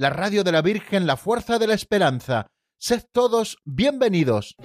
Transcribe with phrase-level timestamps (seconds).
[0.00, 2.46] la radio de la Virgen, la fuerza de la esperanza.
[2.78, 4.56] Sed todos bienvenidos.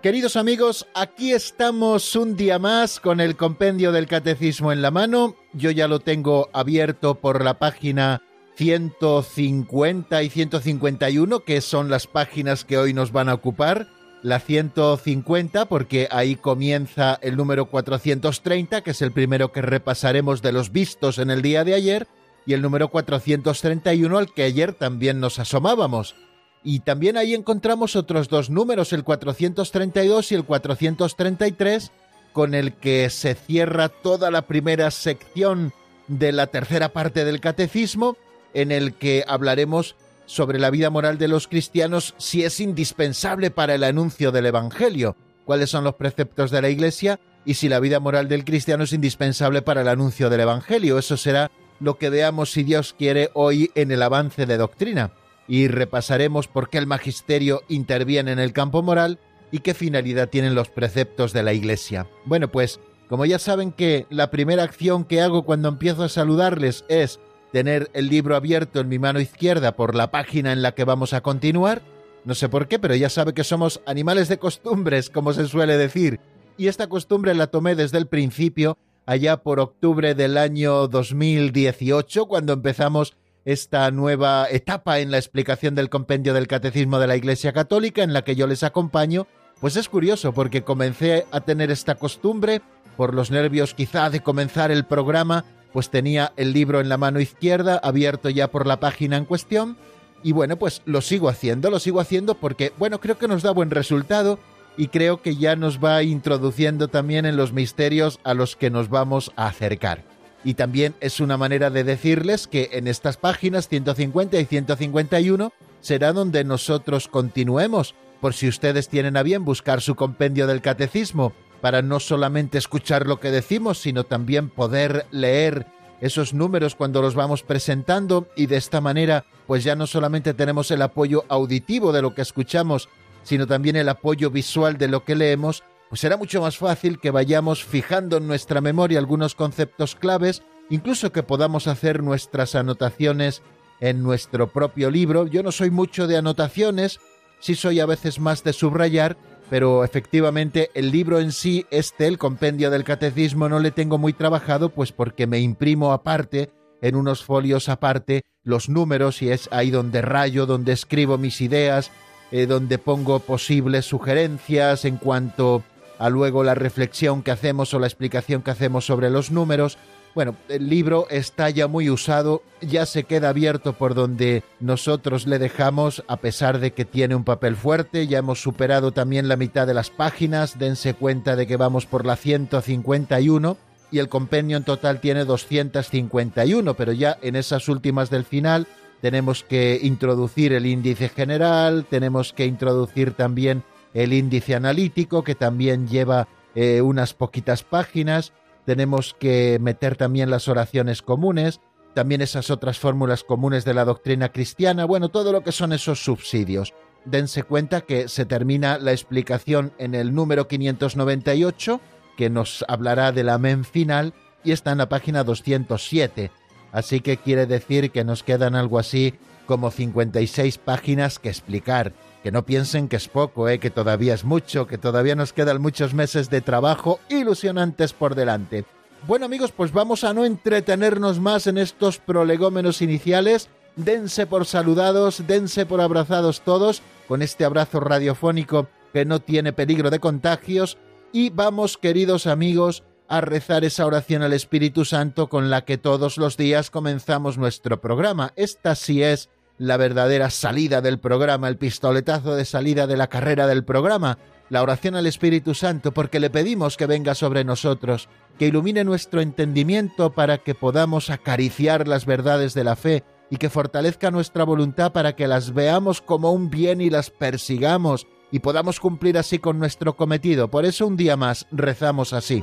[0.00, 5.36] Queridos amigos, aquí estamos un día más con el compendio del catecismo en la mano.
[5.52, 8.22] Yo ya lo tengo abierto por la página
[8.56, 13.88] 150 y 151, que son las páginas que hoy nos van a ocupar.
[14.22, 20.52] La 150, porque ahí comienza el número 430, que es el primero que repasaremos de
[20.52, 22.08] los vistos en el día de ayer,
[22.46, 26.14] y el número 431 al que ayer también nos asomábamos.
[26.62, 31.92] Y también ahí encontramos otros dos números, el 432 y el 433,
[32.32, 35.74] con el que se cierra toda la primera sección
[36.08, 38.16] de la tercera parte del catecismo,
[38.54, 43.74] en el que hablaremos sobre la vida moral de los cristianos si es indispensable para
[43.74, 48.00] el anuncio del Evangelio, cuáles son los preceptos de la Iglesia y si la vida
[48.00, 50.98] moral del cristiano es indispensable para el anuncio del Evangelio.
[50.98, 55.12] Eso será lo que veamos si Dios quiere hoy en el avance de doctrina
[55.46, 59.18] y repasaremos por qué el magisterio interviene en el campo moral
[59.50, 62.08] y qué finalidad tienen los preceptos de la Iglesia.
[62.24, 66.84] Bueno, pues como ya saben que la primera acción que hago cuando empiezo a saludarles
[66.88, 67.20] es
[67.54, 71.12] tener el libro abierto en mi mano izquierda por la página en la que vamos
[71.12, 71.82] a continuar,
[72.24, 75.78] no sé por qué, pero ya sabe que somos animales de costumbres, como se suele
[75.78, 76.18] decir,
[76.56, 82.54] y esta costumbre la tomé desde el principio, allá por octubre del año 2018, cuando
[82.54, 83.14] empezamos
[83.44, 88.12] esta nueva etapa en la explicación del compendio del Catecismo de la Iglesia Católica en
[88.12, 89.28] la que yo les acompaño,
[89.60, 92.62] pues es curioso porque comencé a tener esta costumbre
[92.96, 97.18] por los nervios quizá de comenzar el programa, pues tenía el libro en la mano
[97.18, 99.76] izquierda abierto ya por la página en cuestión
[100.22, 103.50] y bueno, pues lo sigo haciendo, lo sigo haciendo porque bueno, creo que nos da
[103.50, 104.38] buen resultado
[104.76, 108.88] y creo que ya nos va introduciendo también en los misterios a los que nos
[108.88, 110.04] vamos a acercar.
[110.44, 116.12] Y también es una manera de decirles que en estas páginas 150 y 151 será
[116.12, 121.32] donde nosotros continuemos, por si ustedes tienen a bien buscar su compendio del catecismo,
[121.64, 125.66] para no solamente escuchar lo que decimos, sino también poder leer
[126.02, 130.70] esos números cuando los vamos presentando y de esta manera pues ya no solamente tenemos
[130.70, 132.90] el apoyo auditivo de lo que escuchamos,
[133.22, 137.10] sino también el apoyo visual de lo que leemos pues será mucho más fácil que
[137.10, 143.40] vayamos fijando en nuestra memoria algunos conceptos claves, incluso que podamos hacer nuestras anotaciones
[143.80, 145.26] en nuestro propio libro.
[145.28, 147.00] Yo no soy mucho de anotaciones,
[147.40, 149.16] sí soy a veces más de subrayar,
[149.50, 154.12] pero efectivamente el libro en sí, este, el compendio del catecismo, no le tengo muy
[154.12, 156.50] trabajado, pues porque me imprimo aparte,
[156.80, 161.90] en unos folios aparte, los números y es ahí donde rayo, donde escribo mis ideas,
[162.30, 165.62] eh, donde pongo posibles sugerencias en cuanto
[165.98, 169.78] a luego la reflexión que hacemos o la explicación que hacemos sobre los números.
[170.14, 175.40] Bueno, el libro está ya muy usado, ya se queda abierto por donde nosotros le
[175.40, 179.66] dejamos, a pesar de que tiene un papel fuerte, ya hemos superado también la mitad
[179.66, 183.56] de las páginas, dense cuenta de que vamos por la 151
[183.90, 188.68] y el compendio en total tiene 251, pero ya en esas últimas del final
[189.00, 193.64] tenemos que introducir el índice general, tenemos que introducir también
[193.94, 198.32] el índice analítico, que también lleva eh, unas poquitas páginas.
[198.66, 201.60] Tenemos que meter también las oraciones comunes,
[201.94, 206.02] también esas otras fórmulas comunes de la doctrina cristiana, bueno, todo lo que son esos
[206.02, 206.74] subsidios.
[207.04, 211.80] Dense cuenta que se termina la explicación en el número 598,
[212.16, 216.30] que nos hablará del amén final, y está en la página 207.
[216.72, 219.14] Así que quiere decir que nos quedan algo así
[219.46, 221.92] como 56 páginas que explicar
[222.24, 223.58] que no piensen que es poco, ¿eh?
[223.58, 228.64] que todavía es mucho, que todavía nos quedan muchos meses de trabajo ilusionantes por delante.
[229.06, 233.50] Bueno amigos, pues vamos a no entretenernos más en estos prolegómenos iniciales.
[233.76, 239.90] Dense por saludados, dense por abrazados todos, con este abrazo radiofónico que no tiene peligro
[239.90, 240.78] de contagios.
[241.12, 246.16] Y vamos, queridos amigos, a rezar esa oración al Espíritu Santo con la que todos
[246.16, 248.32] los días comenzamos nuestro programa.
[248.34, 249.28] Esta sí es
[249.58, 254.18] la verdadera salida del programa, el pistoletazo de salida de la carrera del programa,
[254.50, 258.08] la oración al Espíritu Santo, porque le pedimos que venga sobre nosotros,
[258.38, 263.50] que ilumine nuestro entendimiento para que podamos acariciar las verdades de la fe y que
[263.50, 268.80] fortalezca nuestra voluntad para que las veamos como un bien y las persigamos y podamos
[268.80, 270.50] cumplir así con nuestro cometido.
[270.50, 272.42] Por eso un día más rezamos así.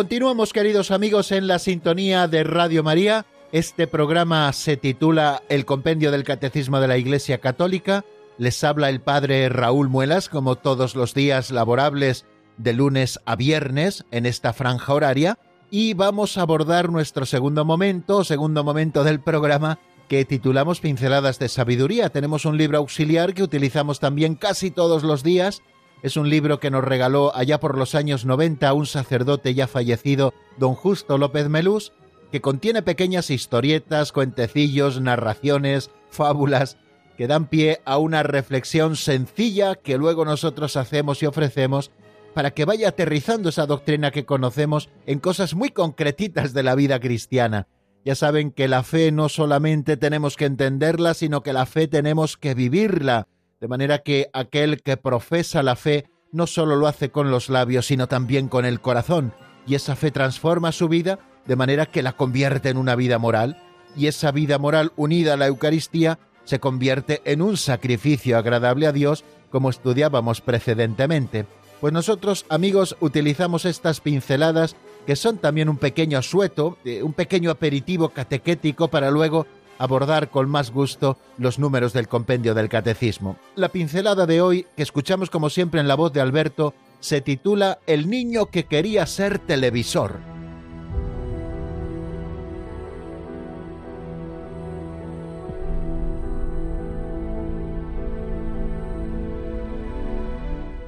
[0.00, 3.26] Continuamos, queridos amigos, en la sintonía de Radio María.
[3.52, 8.06] Este programa se titula El Compendio del Catecismo de la Iglesia Católica.
[8.38, 12.24] Les habla el padre Raúl Muelas, como todos los días laborables
[12.56, 15.38] de lunes a viernes en esta franja horaria.
[15.70, 21.50] Y vamos a abordar nuestro segundo momento, segundo momento del programa, que titulamos Pinceladas de
[21.50, 22.08] Sabiduría.
[22.08, 25.60] Tenemos un libro auxiliar que utilizamos también casi todos los días
[26.02, 30.32] es un libro que nos regaló allá por los años 90 un sacerdote ya fallecido,
[30.58, 31.92] don Justo López Melús,
[32.32, 36.78] que contiene pequeñas historietas, cuentecillos, narraciones, fábulas,
[37.16, 41.90] que dan pie a una reflexión sencilla que luego nosotros hacemos y ofrecemos
[42.34, 47.00] para que vaya aterrizando esa doctrina que conocemos en cosas muy concretitas de la vida
[47.00, 47.66] cristiana.
[48.04, 52.38] Ya saben que la fe no solamente tenemos que entenderla, sino que la fe tenemos
[52.38, 53.26] que vivirla
[53.60, 57.86] de manera que aquel que profesa la fe no solo lo hace con los labios,
[57.86, 59.34] sino también con el corazón,
[59.66, 63.62] y esa fe transforma su vida de manera que la convierte en una vida moral,
[63.96, 68.92] y esa vida moral unida a la Eucaristía se convierte en un sacrificio agradable a
[68.92, 71.46] Dios, como estudiábamos precedentemente.
[71.80, 74.76] Pues nosotros, amigos, utilizamos estas pinceladas
[75.06, 79.46] que son también un pequeño asueto, eh, un pequeño aperitivo catequético para luego
[79.80, 83.36] abordar con más gusto los números del compendio del catecismo.
[83.56, 87.78] La pincelada de hoy, que escuchamos como siempre en la voz de Alberto, se titula
[87.86, 90.18] El niño que quería ser televisor.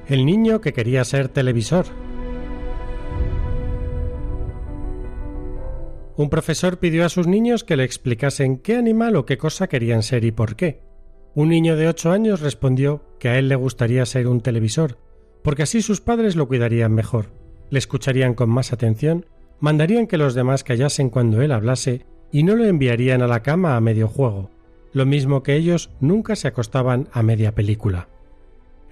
[0.07, 1.87] El niño que quería ser televisor.
[6.15, 10.03] Un profesor pidió a sus niños que le explicasen qué animal o qué cosa querían
[10.03, 10.81] ser y por qué.
[11.33, 14.99] Un niño de ocho años respondió que a él le gustaría ser un televisor,
[15.41, 17.31] porque así sus padres lo cuidarían mejor,
[17.71, 19.25] le escucharían con más atención,
[19.59, 23.75] mandarían que los demás callasen cuando él hablase y no lo enviarían a la cama
[23.75, 24.51] a medio juego,
[24.91, 28.07] lo mismo que ellos nunca se acostaban a media película.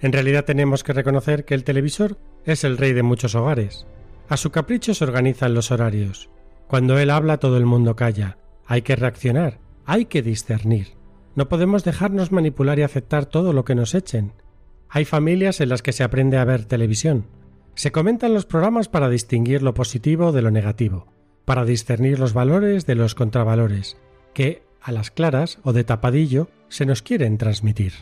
[0.00, 3.86] En realidad tenemos que reconocer que el televisor es el rey de muchos hogares.
[4.28, 6.28] A su capricho se organizan los horarios,
[6.72, 8.38] cuando él habla todo el mundo calla.
[8.64, 10.94] Hay que reaccionar, hay que discernir.
[11.34, 14.32] No podemos dejarnos manipular y aceptar todo lo que nos echen.
[14.88, 17.26] Hay familias en las que se aprende a ver televisión.
[17.74, 21.12] Se comentan los programas para distinguir lo positivo de lo negativo,
[21.44, 23.98] para discernir los valores de los contravalores,
[24.32, 27.92] que, a las claras o de tapadillo, se nos quieren transmitir.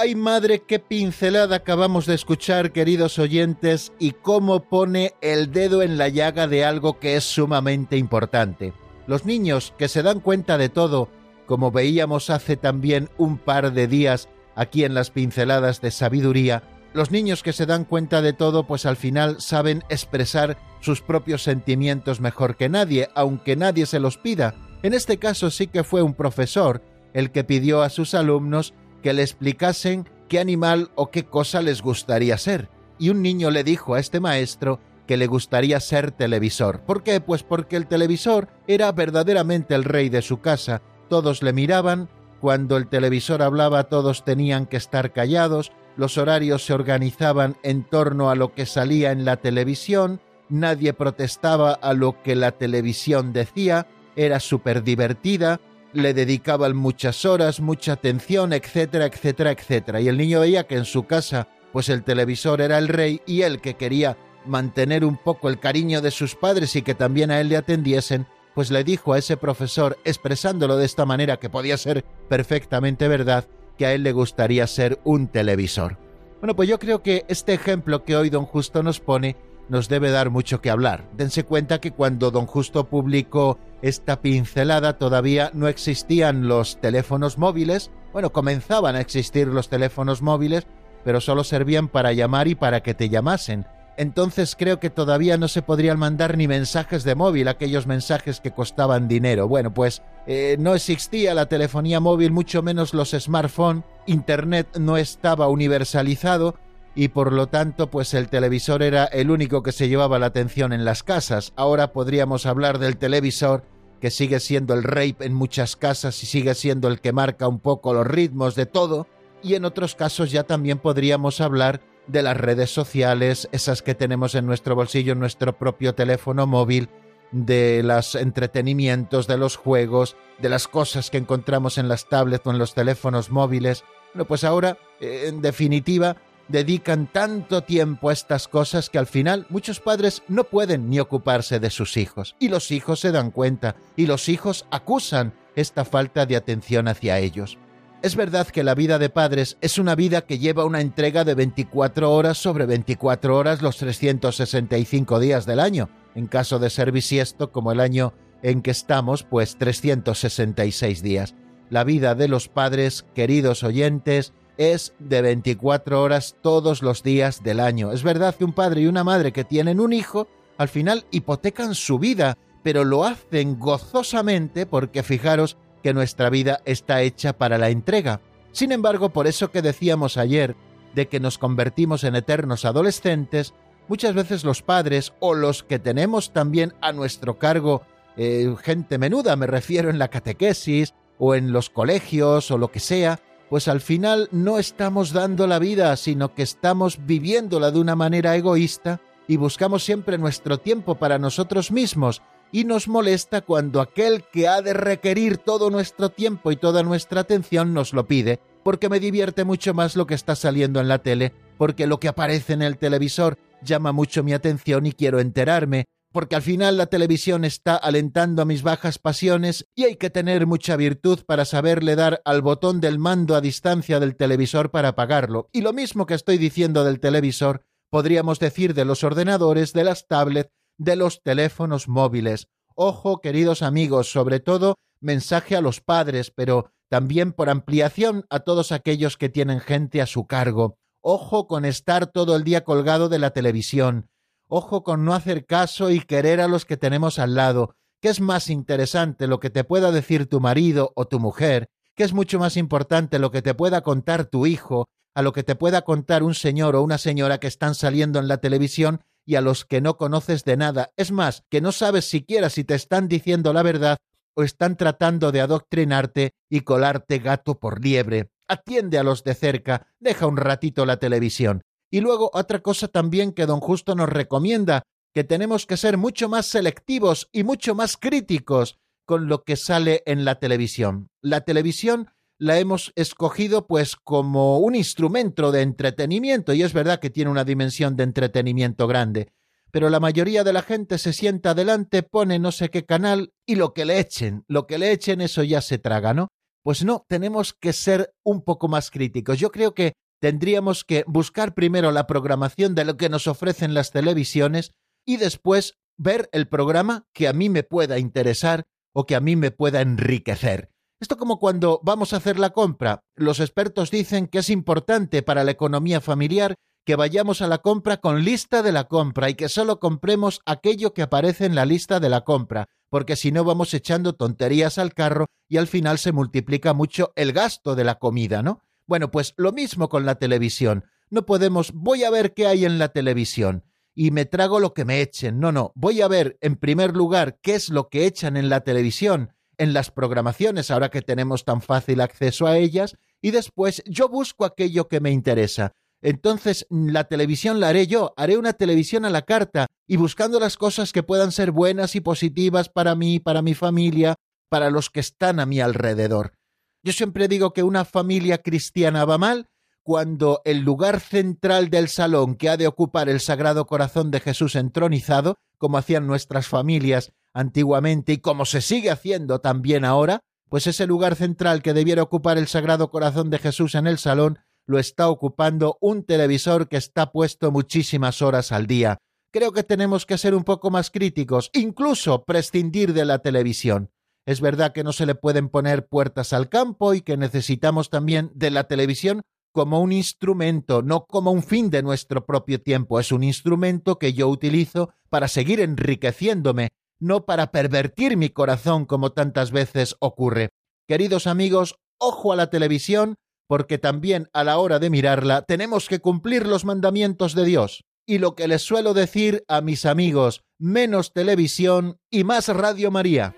[0.00, 5.98] Ay madre, qué pincelada acabamos de escuchar, queridos oyentes, y cómo pone el dedo en
[5.98, 8.72] la llaga de algo que es sumamente importante.
[9.08, 11.08] Los niños que se dan cuenta de todo,
[11.46, 16.62] como veíamos hace también un par de días aquí en las pinceladas de sabiduría,
[16.94, 21.42] los niños que se dan cuenta de todo, pues al final saben expresar sus propios
[21.42, 24.54] sentimientos mejor que nadie, aunque nadie se los pida.
[24.84, 26.82] En este caso sí que fue un profesor
[27.14, 31.82] el que pidió a sus alumnos que le explicasen qué animal o qué cosa les
[31.82, 32.68] gustaría ser.
[32.98, 36.80] Y un niño le dijo a este maestro que le gustaría ser televisor.
[36.80, 37.20] ¿Por qué?
[37.20, 40.82] Pues porque el televisor era verdaderamente el rey de su casa.
[41.08, 42.08] Todos le miraban,
[42.40, 48.30] cuando el televisor hablaba todos tenían que estar callados, los horarios se organizaban en torno
[48.30, 53.86] a lo que salía en la televisión, nadie protestaba a lo que la televisión decía,
[54.14, 55.60] era súper divertida,
[55.92, 60.00] le dedicaban muchas horas, mucha atención, etcétera, etcétera, etcétera.
[60.00, 63.42] Y el niño veía que en su casa, pues el televisor era el rey y
[63.42, 64.16] él que quería
[64.46, 68.26] mantener un poco el cariño de sus padres y que también a él le atendiesen,
[68.54, 73.46] pues le dijo a ese profesor, expresándolo de esta manera que podía ser perfectamente verdad,
[73.76, 75.98] que a él le gustaría ser un televisor.
[76.40, 79.36] Bueno, pues yo creo que este ejemplo que hoy don Justo nos pone
[79.68, 81.04] nos debe dar mucho que hablar.
[81.16, 87.90] Dense cuenta que cuando don Justo publicó esta pincelada todavía no existían los teléfonos móviles,
[88.12, 90.66] bueno, comenzaban a existir los teléfonos móviles,
[91.04, 93.66] pero solo servían para llamar y para que te llamasen
[93.98, 98.52] entonces creo que todavía no se podrían mandar ni mensajes de móvil, aquellos mensajes que
[98.52, 99.48] costaban dinero.
[99.48, 105.48] Bueno, pues eh, no existía la telefonía móvil, mucho menos los smartphones, Internet no estaba
[105.48, 106.54] universalizado
[106.94, 110.72] y por lo tanto pues el televisor era el único que se llevaba la atención
[110.72, 111.52] en las casas.
[111.56, 113.62] Ahora podríamos hablar del televisor
[114.00, 117.58] que sigue siendo el rey en muchas casas y sigue siendo el que marca un
[117.58, 119.06] poco los ritmos de todo
[119.42, 124.34] y en otros casos ya también podríamos hablar de las redes sociales, esas que tenemos
[124.34, 126.88] en nuestro bolsillo, en nuestro propio teléfono móvil,
[127.30, 132.50] de los entretenimientos, de los juegos, de las cosas que encontramos en las tablets o
[132.50, 133.84] en los teléfonos móviles.
[134.14, 136.16] Bueno, pues ahora, eh, en definitiva,
[136.48, 141.60] dedican tanto tiempo a estas cosas que al final muchos padres no pueden ni ocuparse
[141.60, 142.34] de sus hijos.
[142.38, 147.18] Y los hijos se dan cuenta, y los hijos acusan esta falta de atención hacia
[147.18, 147.58] ellos.
[148.00, 151.34] Es verdad que la vida de padres es una vida que lleva una entrega de
[151.34, 155.90] 24 horas sobre 24 horas los 365 días del año.
[156.14, 161.34] En caso de ser bisiesto, como el año en que estamos, pues 366 días.
[161.70, 167.60] La vida de los padres, queridos oyentes, es de 24 horas todos los días del
[167.60, 167.92] año.
[167.92, 171.74] Es verdad que un padre y una madre que tienen un hijo, al final hipotecan
[171.74, 177.70] su vida, pero lo hacen gozosamente porque fijaros que nuestra vida está hecha para la
[177.70, 178.20] entrega.
[178.52, 180.56] Sin embargo, por eso que decíamos ayer,
[180.94, 183.54] de que nos convertimos en eternos adolescentes,
[183.86, 187.82] muchas veces los padres o los que tenemos también a nuestro cargo
[188.16, 192.80] eh, gente menuda, me refiero en la catequesis o en los colegios o lo que
[192.80, 197.96] sea, pues al final no estamos dando la vida, sino que estamos viviéndola de una
[197.96, 202.22] manera egoísta y buscamos siempre nuestro tiempo para nosotros mismos.
[202.50, 207.20] Y nos molesta cuando aquel que ha de requerir todo nuestro tiempo y toda nuestra
[207.20, 210.98] atención nos lo pide, porque me divierte mucho más lo que está saliendo en la
[210.98, 215.84] tele, porque lo que aparece en el televisor llama mucho mi atención y quiero enterarme,
[216.12, 220.46] porque al final la televisión está alentando a mis bajas pasiones y hay que tener
[220.46, 225.48] mucha virtud para saberle dar al botón del mando a distancia del televisor para apagarlo.
[225.52, 230.06] Y lo mismo que estoy diciendo del televisor, podríamos decir de los ordenadores, de las
[230.06, 232.48] tablets, de los teléfonos móviles.
[232.74, 238.72] Ojo, queridos amigos, sobre todo mensaje a los padres, pero también por ampliación a todos
[238.72, 240.78] aquellos que tienen gente a su cargo.
[241.00, 244.08] Ojo con estar todo el día colgado de la televisión.
[244.48, 247.76] Ojo con no hacer caso y querer a los que tenemos al lado.
[248.00, 251.68] ¿Qué es más interesante lo que te pueda decir tu marido o tu mujer?
[251.94, 255.42] ¿Qué es mucho más importante lo que te pueda contar tu hijo a lo que
[255.42, 259.34] te pueda contar un señor o una señora que están saliendo en la televisión y
[259.34, 260.92] a los que no conoces de nada.
[260.96, 263.98] Es más, que no sabes siquiera si te están diciendo la verdad
[264.34, 268.30] o están tratando de adoctrinarte y colarte gato por liebre.
[268.46, 271.62] Atiende a los de cerca, deja un ratito la televisión.
[271.90, 274.82] Y luego otra cosa también que don Justo nos recomienda,
[275.14, 280.02] que tenemos que ser mucho más selectivos y mucho más críticos con lo que sale
[280.06, 281.08] en la televisión.
[281.22, 287.10] La televisión la hemos escogido pues como un instrumento de entretenimiento y es verdad que
[287.10, 289.32] tiene una dimensión de entretenimiento grande,
[289.70, 293.56] pero la mayoría de la gente se sienta adelante, pone no sé qué canal y
[293.56, 296.28] lo que le echen, lo que le echen eso ya se traga, ¿no?
[296.62, 299.38] Pues no, tenemos que ser un poco más críticos.
[299.38, 303.90] Yo creo que tendríamos que buscar primero la programación de lo que nos ofrecen las
[303.90, 304.72] televisiones
[305.06, 309.36] y después ver el programa que a mí me pueda interesar o que a mí
[309.36, 310.70] me pueda enriquecer.
[311.00, 313.04] Esto como cuando vamos a hacer la compra.
[313.14, 317.98] Los expertos dicen que es importante para la economía familiar que vayamos a la compra
[317.98, 322.00] con lista de la compra y que solo compremos aquello que aparece en la lista
[322.00, 326.12] de la compra, porque si no vamos echando tonterías al carro y al final se
[326.12, 328.62] multiplica mucho el gasto de la comida, ¿no?
[328.88, 330.84] Bueno, pues lo mismo con la televisión.
[331.10, 333.64] No podemos, voy a ver qué hay en la televisión
[333.94, 335.38] y me trago lo que me echen.
[335.38, 338.62] No, no, voy a ver en primer lugar qué es lo que echan en la
[338.62, 344.08] televisión en las programaciones, ahora que tenemos tan fácil acceso a ellas, y después yo
[344.08, 345.72] busco aquello que me interesa.
[346.00, 350.56] Entonces la televisión la haré yo, haré una televisión a la carta y buscando las
[350.56, 354.14] cosas que puedan ser buenas y positivas para mí, para mi familia,
[354.48, 356.37] para los que están a mi alrededor.
[356.82, 359.48] Yo siempre digo que una familia cristiana va mal
[359.82, 364.54] cuando el lugar central del salón que ha de ocupar el Sagrado Corazón de Jesús
[364.54, 370.86] entronizado, como hacían nuestras familias antiguamente y como se sigue haciendo también ahora, pues ese
[370.86, 375.08] lugar central que debiera ocupar el Sagrado Corazón de Jesús en el salón lo está
[375.08, 378.98] ocupando un televisor que está puesto muchísimas horas al día.
[379.32, 383.90] Creo que tenemos que ser un poco más críticos, incluso prescindir de la televisión.
[384.28, 388.30] Es verdad que no se le pueden poner puertas al campo y que necesitamos también
[388.34, 389.22] de la televisión
[389.54, 393.00] como un instrumento, no como un fin de nuestro propio tiempo.
[393.00, 396.68] Es un instrumento que yo utilizo para seguir enriqueciéndome,
[397.00, 400.50] no para pervertir mi corazón como tantas veces ocurre.
[400.86, 403.14] Queridos amigos, ojo a la televisión,
[403.46, 407.82] porque también a la hora de mirarla tenemos que cumplir los mandamientos de Dios.
[408.06, 413.34] Y lo que les suelo decir a mis amigos, menos televisión y más Radio María.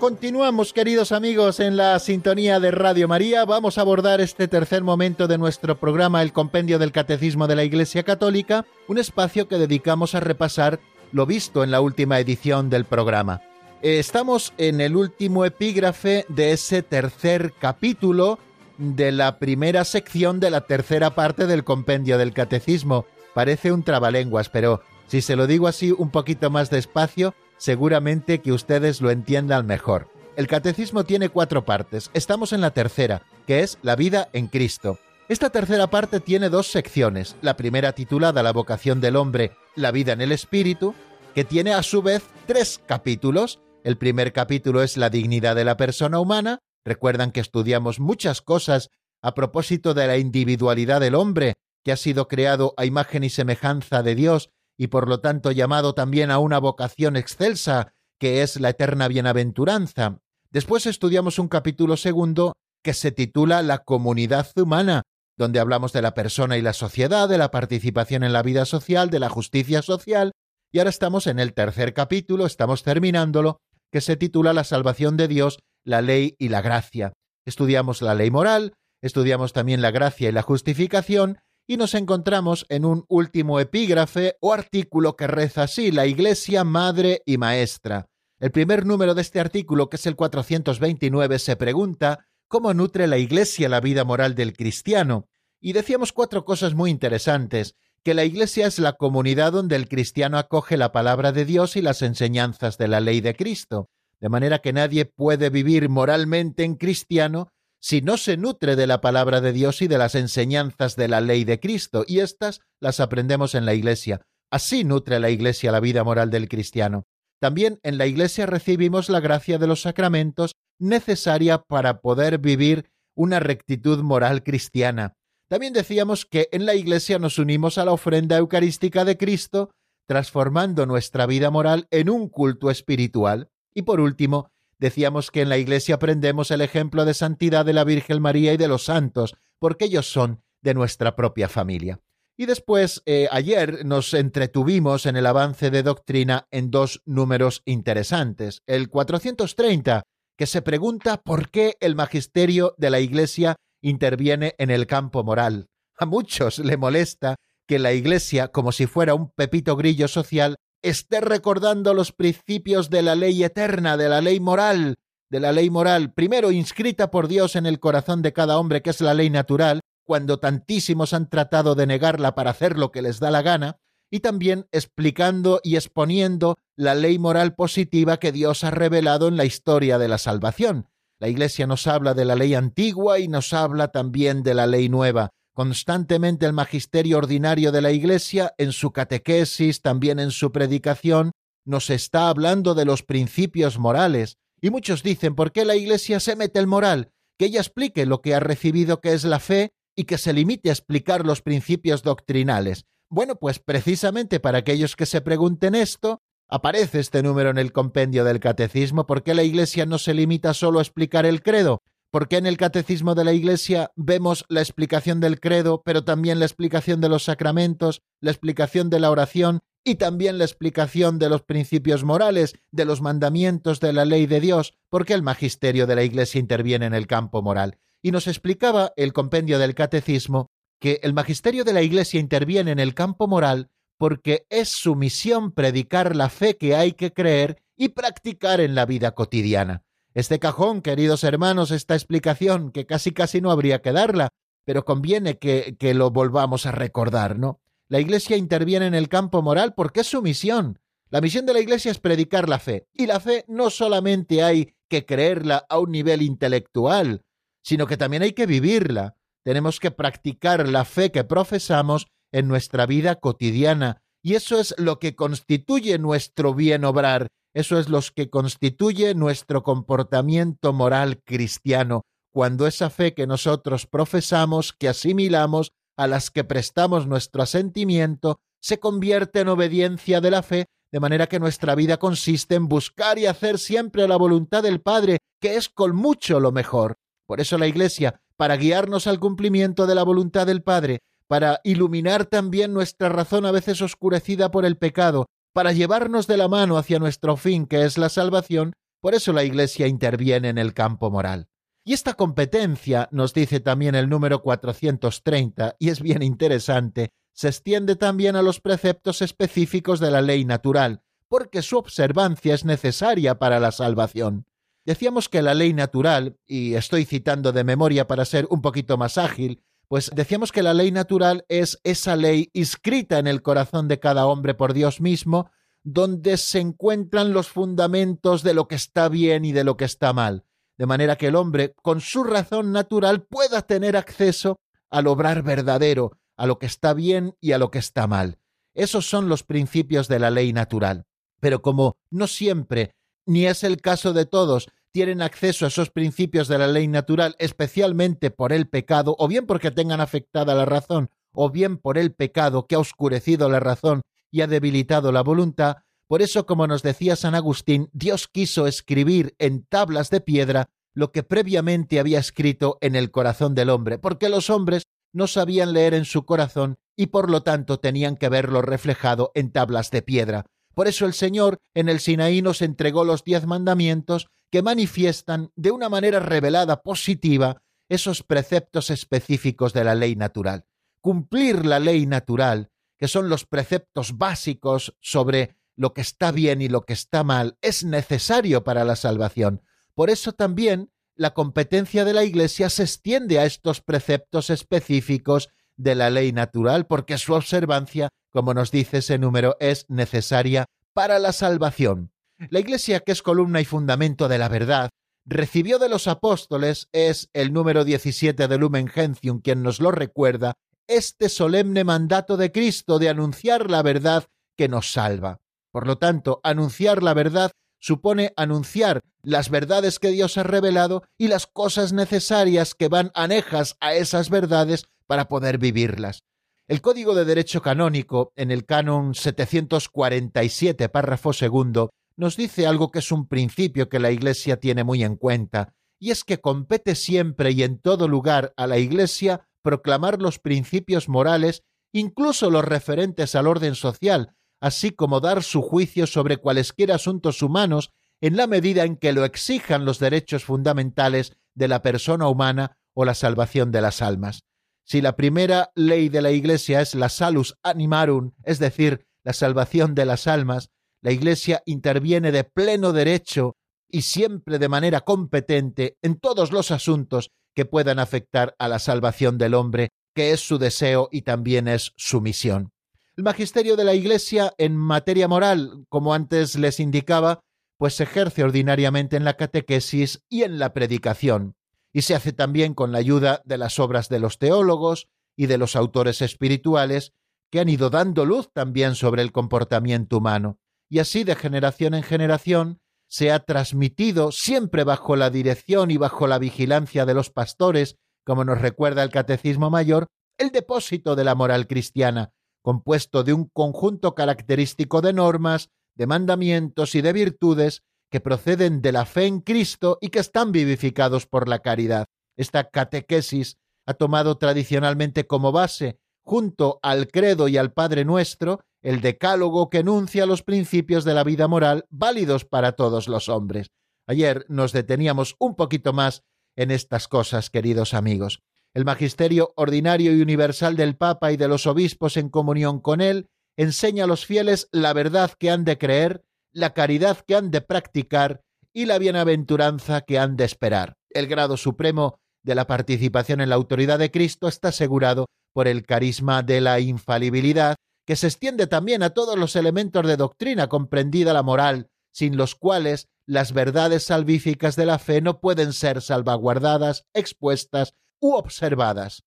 [0.00, 3.44] Continuamos, queridos amigos, en la sintonía de Radio María.
[3.44, 7.64] Vamos a abordar este tercer momento de nuestro programa, el Compendio del Catecismo de la
[7.64, 10.80] Iglesia Católica, un espacio que dedicamos a repasar
[11.12, 13.42] lo visto en la última edición del programa.
[13.82, 18.38] Eh, estamos en el último epígrafe de ese tercer capítulo
[18.78, 23.04] de la primera sección de la tercera parte del Compendio del Catecismo.
[23.34, 28.52] Parece un trabalenguas, pero si se lo digo así un poquito más despacio, seguramente que
[28.52, 30.08] ustedes lo entiendan mejor.
[30.34, 32.10] El catecismo tiene cuatro partes.
[32.14, 34.98] Estamos en la tercera, que es la vida en Cristo.
[35.28, 37.36] Esta tercera parte tiene dos secciones.
[37.42, 40.94] La primera titulada La vocación del hombre, la vida en el espíritu,
[41.34, 43.60] que tiene a su vez tres capítulos.
[43.84, 46.60] El primer capítulo es la dignidad de la persona humana.
[46.84, 48.88] Recuerdan que estudiamos muchas cosas
[49.22, 51.54] a propósito de la individualidad del hombre,
[51.84, 54.48] que ha sido creado a imagen y semejanza de Dios
[54.80, 60.20] y por lo tanto llamado también a una vocación excelsa, que es la eterna bienaventuranza.
[60.50, 65.02] Después estudiamos un capítulo segundo que se titula La comunidad humana,
[65.36, 69.10] donde hablamos de la persona y la sociedad, de la participación en la vida social,
[69.10, 70.32] de la justicia social,
[70.72, 73.58] y ahora estamos en el tercer capítulo, estamos terminándolo,
[73.92, 77.12] que se titula La salvación de Dios, la ley y la gracia.
[77.44, 81.38] Estudiamos la ley moral, estudiamos también la gracia y la justificación,
[81.70, 87.22] y nos encontramos en un último epígrafe o artículo que reza así, la Iglesia Madre
[87.24, 88.08] y Maestra.
[88.40, 93.18] El primer número de este artículo, que es el 429, se pregunta ¿Cómo nutre la
[93.18, 95.28] Iglesia la vida moral del cristiano?
[95.60, 100.38] Y decíamos cuatro cosas muy interesantes, que la Iglesia es la comunidad donde el cristiano
[100.38, 104.58] acoge la palabra de Dios y las enseñanzas de la ley de Cristo, de manera
[104.58, 109.52] que nadie puede vivir moralmente en cristiano si no se nutre de la palabra de
[109.52, 113.64] Dios y de las enseñanzas de la ley de Cristo, y éstas las aprendemos en
[113.64, 114.20] la Iglesia.
[114.50, 117.04] Así nutre la Iglesia la vida moral del cristiano.
[117.40, 123.40] También en la Iglesia recibimos la gracia de los sacramentos necesaria para poder vivir una
[123.40, 125.14] rectitud moral cristiana.
[125.48, 129.70] También decíamos que en la Iglesia nos unimos a la ofrenda eucarística de Cristo,
[130.06, 133.48] transformando nuestra vida moral en un culto espiritual.
[133.74, 137.84] Y por último, Decíamos que en la Iglesia aprendemos el ejemplo de santidad de la
[137.84, 142.00] Virgen María y de los santos, porque ellos son de nuestra propia familia.
[142.38, 148.62] Y después, eh, ayer nos entretuvimos en el avance de doctrina en dos números interesantes.
[148.66, 150.02] El 430,
[150.38, 155.68] que se pregunta por qué el magisterio de la Iglesia interviene en el campo moral.
[155.98, 161.20] A muchos le molesta que la Iglesia, como si fuera un pepito grillo social, esté
[161.20, 164.96] recordando los principios de la ley eterna, de la ley moral,
[165.30, 168.90] de la ley moral, primero inscrita por Dios en el corazón de cada hombre, que
[168.90, 173.20] es la ley natural, cuando tantísimos han tratado de negarla para hacer lo que les
[173.20, 173.76] da la gana,
[174.10, 179.44] y también explicando y exponiendo la ley moral positiva que Dios ha revelado en la
[179.44, 180.88] historia de la salvación.
[181.20, 184.88] La Iglesia nos habla de la ley antigua y nos habla también de la ley
[184.88, 185.30] nueva.
[185.54, 191.32] Constantemente el magisterio ordinario de la Iglesia, en su catequesis, también en su predicación,
[191.64, 194.36] nos está hablando de los principios morales.
[194.60, 197.10] Y muchos dicen, ¿por qué la Iglesia se mete el moral?
[197.38, 200.68] Que ella explique lo que ha recibido que es la fe y que se limite
[200.70, 202.84] a explicar los principios doctrinales.
[203.08, 208.24] Bueno, pues precisamente para aquellos que se pregunten esto, aparece este número en el compendio
[208.24, 211.82] del Catecismo, ¿por qué la Iglesia no se limita solo a explicar el credo?
[212.10, 216.40] ¿Por qué en el catecismo de la Iglesia vemos la explicación del credo, pero también
[216.40, 221.28] la explicación de los sacramentos, la explicación de la oración y también la explicación de
[221.28, 224.76] los principios morales, de los mandamientos de la ley de Dios?
[224.88, 227.78] ¿Por qué el magisterio de la Iglesia interviene en el campo moral?
[228.02, 232.80] Y nos explicaba el compendio del catecismo que el magisterio de la Iglesia interviene en
[232.80, 237.90] el campo moral porque es su misión predicar la fe que hay que creer y
[237.90, 239.84] practicar en la vida cotidiana.
[240.12, 244.30] Este cajón, queridos hermanos, esta explicación, que casi casi no habría que darla,
[244.64, 247.60] pero conviene que, que lo volvamos a recordar, ¿no?
[247.88, 250.80] La Iglesia interviene en el campo moral porque es su misión.
[251.10, 252.86] La misión de la Iglesia es predicar la fe.
[252.92, 257.22] Y la fe no solamente hay que creerla a un nivel intelectual,
[257.62, 259.16] sino que también hay que vivirla.
[259.42, 264.02] Tenemos que practicar la fe que profesamos en nuestra vida cotidiana.
[264.22, 269.62] Y eso es lo que constituye nuestro bien obrar eso es lo que constituye nuestro
[269.62, 277.06] comportamiento moral cristiano, cuando esa fe que nosotros profesamos, que asimilamos, a las que prestamos
[277.06, 282.54] nuestro asentimiento, se convierte en obediencia de la fe, de manera que nuestra vida consiste
[282.54, 286.96] en buscar y hacer siempre la voluntad del Padre, que es con mucho lo mejor.
[287.26, 292.26] Por eso la Iglesia, para guiarnos al cumplimiento de la voluntad del Padre, para iluminar
[292.26, 296.98] también nuestra razón a veces oscurecida por el pecado, para llevarnos de la mano hacia
[296.98, 301.48] nuestro fin, que es la salvación, por eso la Iglesia interviene en el campo moral.
[301.84, 307.96] Y esta competencia, nos dice también el número 430, y es bien interesante, se extiende
[307.96, 313.60] también a los preceptos específicos de la ley natural, porque su observancia es necesaria para
[313.60, 314.46] la salvación.
[314.84, 319.16] Decíamos que la ley natural, y estoy citando de memoria para ser un poquito más
[319.16, 323.98] ágil, pues decíamos que la ley natural es esa ley inscrita en el corazón de
[323.98, 325.50] cada hombre por Dios mismo,
[325.82, 330.12] donde se encuentran los fundamentos de lo que está bien y de lo que está
[330.12, 330.44] mal,
[330.78, 336.12] de manera que el hombre, con su razón natural, pueda tener acceso al obrar verdadero,
[336.36, 338.38] a lo que está bien y a lo que está mal.
[338.74, 341.04] Esos son los principios de la ley natural.
[341.40, 342.94] Pero como no siempre,
[343.26, 347.36] ni es el caso de todos, tienen acceso a esos principios de la ley natural,
[347.38, 352.12] especialmente por el pecado, o bien porque tengan afectada la razón, o bien por el
[352.12, 355.78] pecado que ha oscurecido la razón y ha debilitado la voluntad,
[356.10, 361.12] por eso, como nos decía San Agustín, Dios quiso escribir en tablas de piedra lo
[361.12, 365.94] que previamente había escrito en el corazón del hombre, porque los hombres no sabían leer
[365.94, 370.46] en su corazón y por lo tanto tenían que verlo reflejado en tablas de piedra.
[370.74, 375.70] Por eso el Señor en el Sinaí nos entregó los diez mandamientos que manifiestan de
[375.70, 380.66] una manera revelada positiva esos preceptos específicos de la ley natural.
[381.00, 386.68] Cumplir la ley natural, que son los preceptos básicos sobre lo que está bien y
[386.68, 389.62] lo que está mal, es necesario para la salvación.
[389.94, 395.94] Por eso también la competencia de la Iglesia se extiende a estos preceptos específicos de
[395.94, 401.32] la ley natural, porque su observancia, como nos dice ese número, es necesaria para la
[401.32, 402.12] salvación.
[402.48, 404.88] La Iglesia, que es columna y fundamento de la verdad,
[405.26, 410.54] recibió de los apóstoles, es el número 17 de Lumen Gentium quien nos lo recuerda,
[410.88, 414.24] este solemne mandato de Cristo de anunciar la verdad
[414.56, 415.38] que nos salva.
[415.70, 421.28] Por lo tanto, anunciar la verdad supone anunciar las verdades que Dios ha revelado y
[421.28, 426.22] las cosas necesarias que van anejas a esas verdades para poder vivirlas.
[426.68, 432.98] El Código de Derecho Canónico, en el canon 747, párrafo segundo, nos dice algo que
[432.98, 437.50] es un principio que la Iglesia tiene muy en cuenta, y es que compete siempre
[437.52, 443.46] y en todo lugar a la Iglesia proclamar los principios morales, incluso los referentes al
[443.46, 448.96] orden social, así como dar su juicio sobre cualesquiera asuntos humanos en la medida en
[448.96, 454.02] que lo exijan los derechos fundamentales de la persona humana o la salvación de las
[454.02, 454.44] almas.
[454.84, 459.94] Si la primera ley de la Iglesia es la salus animarum, es decir, la salvación
[459.94, 460.70] de las almas,
[461.02, 463.56] la Iglesia interviene de pleno derecho
[463.88, 469.38] y siempre de manera competente en todos los asuntos que puedan afectar a la salvación
[469.38, 472.70] del hombre, que es su deseo y también es su misión.
[473.16, 477.40] El magisterio de la Iglesia en materia moral, como antes les indicaba,
[477.76, 481.54] pues se ejerce ordinariamente en la catequesis y en la predicación,
[481.92, 485.58] y se hace también con la ayuda de las obras de los teólogos y de
[485.58, 487.12] los autores espirituales
[487.50, 490.58] que han ido dando luz también sobre el comportamiento humano
[490.90, 496.26] y así de generación en generación se ha transmitido siempre bajo la dirección y bajo
[496.26, 501.34] la vigilancia de los pastores, como nos recuerda el Catecismo Mayor, el depósito de la
[501.34, 508.20] moral cristiana, compuesto de un conjunto característico de normas, de mandamientos y de virtudes que
[508.20, 512.06] proceden de la fe en Cristo y que están vivificados por la caridad.
[512.36, 519.00] Esta catequesis ha tomado tradicionalmente como base, junto al credo y al Padre Nuestro, el
[519.00, 523.70] decálogo que enuncia los principios de la vida moral válidos para todos los hombres.
[524.06, 526.24] Ayer nos deteníamos un poquito más
[526.56, 528.42] en estas cosas, queridos amigos.
[528.74, 533.28] El magisterio ordinario y universal del Papa y de los obispos en comunión con él
[533.56, 537.60] enseña a los fieles la verdad que han de creer, la caridad que han de
[537.60, 540.96] practicar y la bienaventuranza que han de esperar.
[541.10, 545.84] El grado supremo de la participación en la autoridad de Cristo está asegurado por el
[545.84, 547.76] carisma de la infalibilidad,
[548.10, 552.56] que se extiende también a todos los elementos de doctrina, comprendida la moral, sin los
[552.56, 559.22] cuales las verdades salvíficas de la fe no pueden ser salvaguardadas, expuestas u observadas.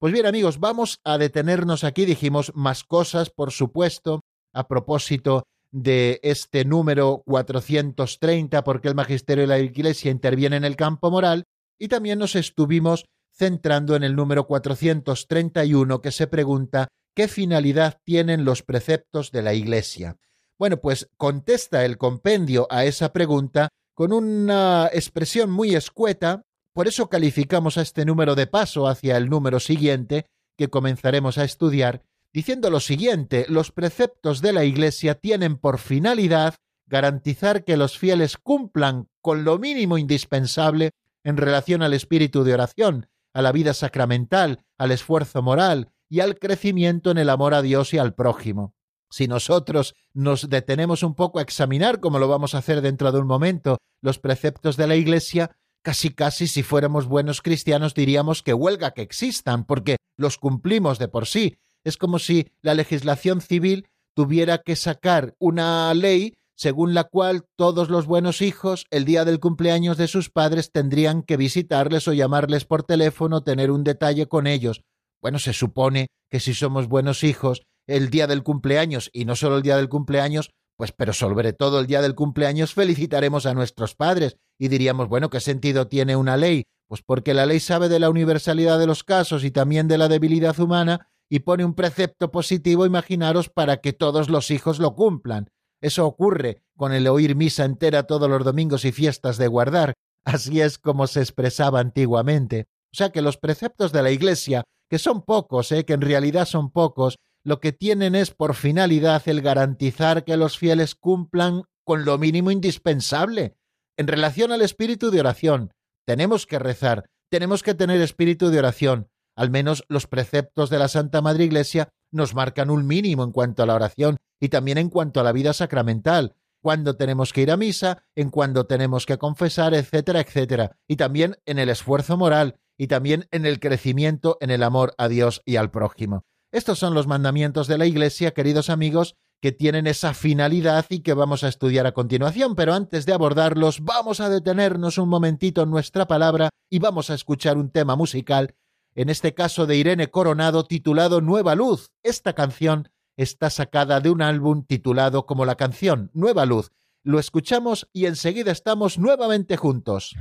[0.00, 6.18] Pues bien amigos, vamos a detenernos aquí, dijimos más cosas, por supuesto, a propósito de
[6.24, 11.44] este número 430, porque el magisterio de la Iglesia interviene en el campo moral,
[11.78, 18.44] y también nos estuvimos centrando en el número 431 que se pregunta qué finalidad tienen
[18.44, 20.18] los preceptos de la Iglesia.
[20.58, 26.42] Bueno, pues contesta el compendio a esa pregunta con una expresión muy escueta,
[26.74, 30.26] por eso calificamos a este número de paso hacia el número siguiente
[30.58, 32.02] que comenzaremos a estudiar,
[32.34, 38.36] diciendo lo siguiente, los preceptos de la Iglesia tienen por finalidad garantizar que los fieles
[38.36, 40.90] cumplan con lo mínimo indispensable
[41.24, 46.38] en relación al espíritu de oración, a la vida sacramental, al esfuerzo moral y al
[46.38, 48.74] crecimiento en el amor a Dios y al prójimo.
[49.10, 53.20] Si nosotros nos detenemos un poco a examinar, como lo vamos a hacer dentro de
[53.20, 58.54] un momento, los preceptos de la Iglesia, casi casi si fuéramos buenos cristianos diríamos que
[58.54, 61.58] huelga que existan, porque los cumplimos de por sí.
[61.84, 67.90] Es como si la legislación civil tuviera que sacar una ley según la cual todos
[67.90, 72.64] los buenos hijos el día del cumpleaños de sus padres tendrían que visitarles o llamarles
[72.64, 74.82] por teléfono, tener un detalle con ellos.
[75.22, 79.56] Bueno, se supone que si somos buenos hijos, el día del cumpleaños, y no solo
[79.56, 83.94] el día del cumpleaños, pues pero sobre todo el día del cumpleaños felicitaremos a nuestros
[83.94, 86.64] padres y diríamos, bueno, ¿qué sentido tiene una ley?
[86.88, 90.08] Pues porque la ley sabe de la universalidad de los casos y también de la
[90.08, 95.48] debilidad humana y pone un precepto positivo, imaginaros, para que todos los hijos lo cumplan.
[95.80, 99.94] Eso ocurre con el oír misa entera todos los domingos y fiestas de guardar.
[100.24, 102.66] Así es como se expresaba antiguamente.
[102.92, 105.84] O sea que los preceptos de la Iglesia, que son pocos, ¿eh?
[105.84, 110.58] que en realidad son pocos, lo que tienen es por finalidad el garantizar que los
[110.58, 113.56] fieles cumplan con lo mínimo indispensable.
[113.96, 115.72] En relación al espíritu de oración,
[116.04, 119.08] tenemos que rezar, tenemos que tener espíritu de oración.
[119.36, 123.62] Al menos los preceptos de la Santa Madre Iglesia nos marcan un mínimo en cuanto
[123.62, 127.50] a la oración y también en cuanto a la vida sacramental, cuando tenemos que ir
[127.50, 132.56] a misa, en cuando tenemos que confesar, etcétera, etcétera, y también en el esfuerzo moral
[132.78, 136.24] y también en el crecimiento en el amor a Dios y al prójimo.
[136.52, 141.14] Estos son los mandamientos de la Iglesia, queridos amigos, que tienen esa finalidad y que
[141.14, 145.70] vamos a estudiar a continuación, pero antes de abordarlos vamos a detenernos un momentito en
[145.70, 148.54] nuestra palabra y vamos a escuchar un tema musical,
[148.94, 151.90] en este caso de Irene Coronado, titulado Nueva Luz.
[152.02, 156.70] Esta canción está sacada de un álbum titulado como la canción Nueva Luz.
[157.02, 160.16] Lo escuchamos y enseguida estamos nuevamente juntos.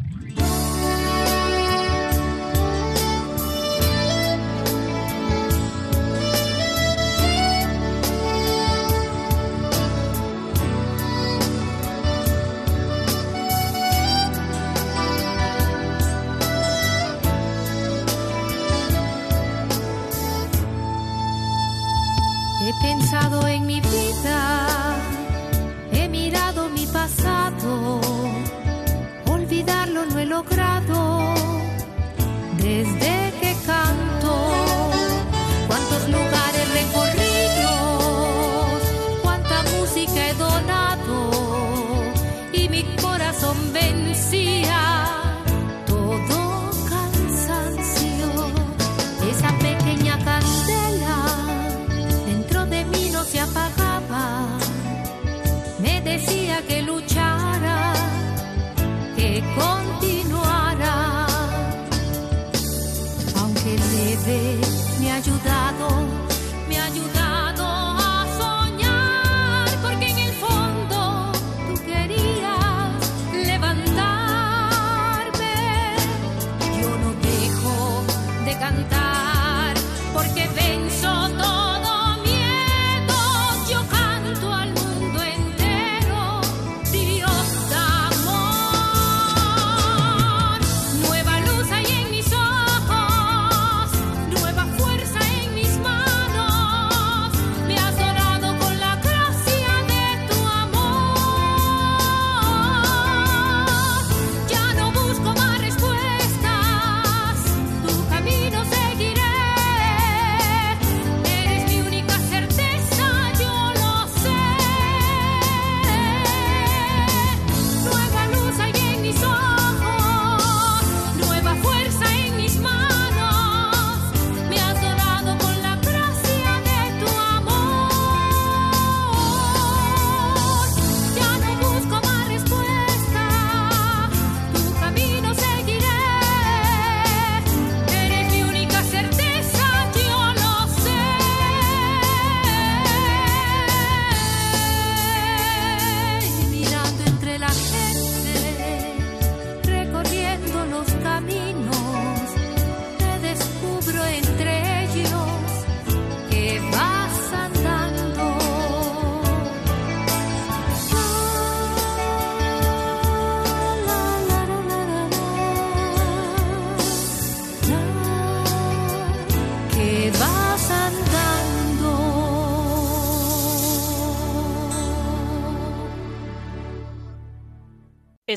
[81.05, 81.44] nosotros.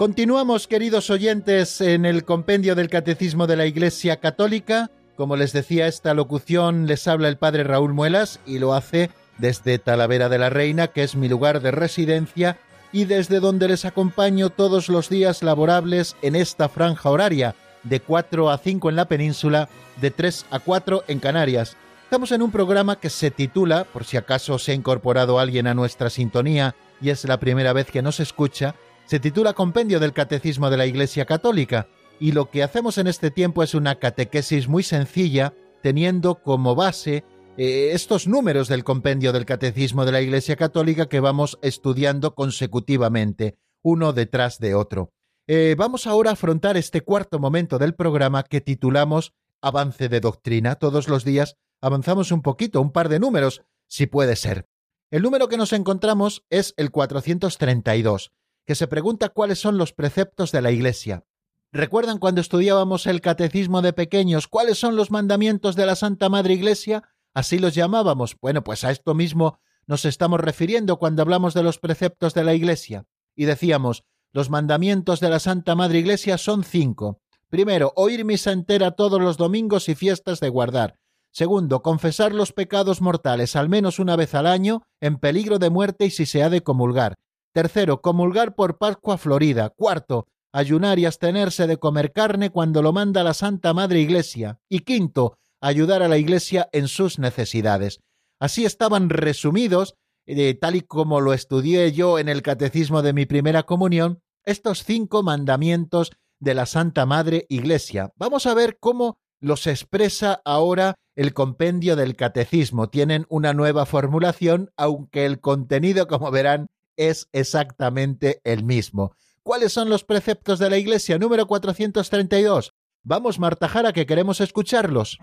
[0.00, 4.90] Continuamos, queridos oyentes, en el compendio del Catecismo de la Iglesia Católica.
[5.14, 9.78] Como les decía, esta locución les habla el Padre Raúl Muelas y lo hace desde
[9.78, 12.56] Talavera de la Reina, que es mi lugar de residencia,
[12.92, 18.48] y desde donde les acompaño todos los días laborables en esta franja horaria, de 4
[18.48, 19.68] a 5 en la península,
[20.00, 21.76] de 3 a 4 en Canarias.
[22.04, 25.74] Estamos en un programa que se titula, por si acaso se ha incorporado alguien a
[25.74, 28.74] nuestra sintonía y es la primera vez que nos escucha,
[29.10, 31.88] se titula Compendio del Catecismo de la Iglesia Católica
[32.20, 37.24] y lo que hacemos en este tiempo es una catequesis muy sencilla, teniendo como base
[37.56, 43.56] eh, estos números del Compendio del Catecismo de la Iglesia Católica que vamos estudiando consecutivamente,
[43.82, 45.10] uno detrás de otro.
[45.48, 50.76] Eh, vamos ahora a afrontar este cuarto momento del programa que titulamos Avance de Doctrina.
[50.76, 54.68] Todos los días avanzamos un poquito, un par de números, si puede ser.
[55.10, 58.30] El número que nos encontramos es el 432
[58.66, 61.24] que se pregunta cuáles son los preceptos de la Iglesia.
[61.72, 66.54] ¿Recuerdan cuando estudiábamos el catecismo de pequeños cuáles son los mandamientos de la Santa Madre
[66.54, 67.04] Iglesia?
[67.32, 68.36] Así los llamábamos.
[68.40, 72.54] Bueno, pues a esto mismo nos estamos refiriendo cuando hablamos de los preceptos de la
[72.54, 73.06] Iglesia.
[73.36, 77.20] Y decíamos, los mandamientos de la Santa Madre Iglesia son cinco.
[77.48, 80.98] Primero, oír misa entera todos los domingos y fiestas de guardar.
[81.32, 86.06] Segundo, confesar los pecados mortales al menos una vez al año, en peligro de muerte
[86.06, 87.16] y si se ha de comulgar.
[87.52, 89.70] Tercero, comulgar por Pascua Florida.
[89.70, 94.60] Cuarto, ayunar y abstenerse de comer carne cuando lo manda la Santa Madre Iglesia.
[94.68, 98.00] Y quinto, ayudar a la Iglesia en sus necesidades.
[98.38, 99.94] Así estaban resumidos,
[100.26, 104.84] eh, tal y como lo estudié yo en el catecismo de mi primera comunión, estos
[104.84, 108.12] cinco mandamientos de la Santa Madre Iglesia.
[108.16, 112.88] Vamos a ver cómo los expresa ahora el compendio del catecismo.
[112.88, 119.14] Tienen una nueva formulación, aunque el contenido, como verán, es exactamente el mismo.
[119.42, 122.74] ¿Cuáles son los preceptos de la Iglesia número 432?
[123.02, 125.18] Vamos, Marta Jara, que queremos escucharlos.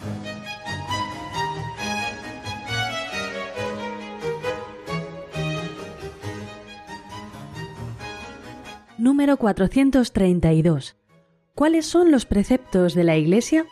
[8.97, 10.97] Número 432.
[11.53, 13.65] ¿Cuáles son los preceptos de la Iglesia?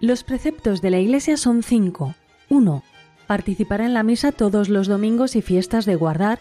[0.00, 2.14] Los preceptos de la Iglesia son cinco.
[2.48, 2.84] 1.
[3.26, 6.38] Participar en la misa todos los domingos y fiestas de guardar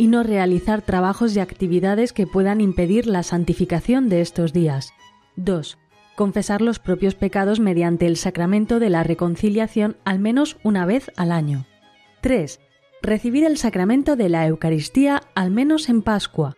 [0.00, 4.94] y no realizar trabajos y actividades que puedan impedir la santificación de estos días.
[5.36, 5.76] 2.
[6.16, 11.30] Confesar los propios pecados mediante el sacramento de la reconciliación al menos una vez al
[11.30, 11.66] año.
[12.22, 12.60] 3.
[13.02, 16.56] Recibir el sacramento de la Eucaristía al menos en Pascua.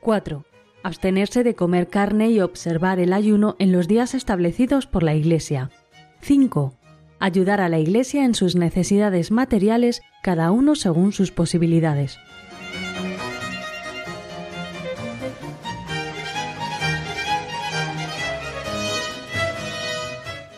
[0.00, 0.46] 4.
[0.82, 5.70] Abstenerse de comer carne y observar el ayuno en los días establecidos por la Iglesia.
[6.22, 6.72] 5.
[7.18, 12.18] Ayudar a la Iglesia en sus necesidades materiales, cada uno según sus posibilidades.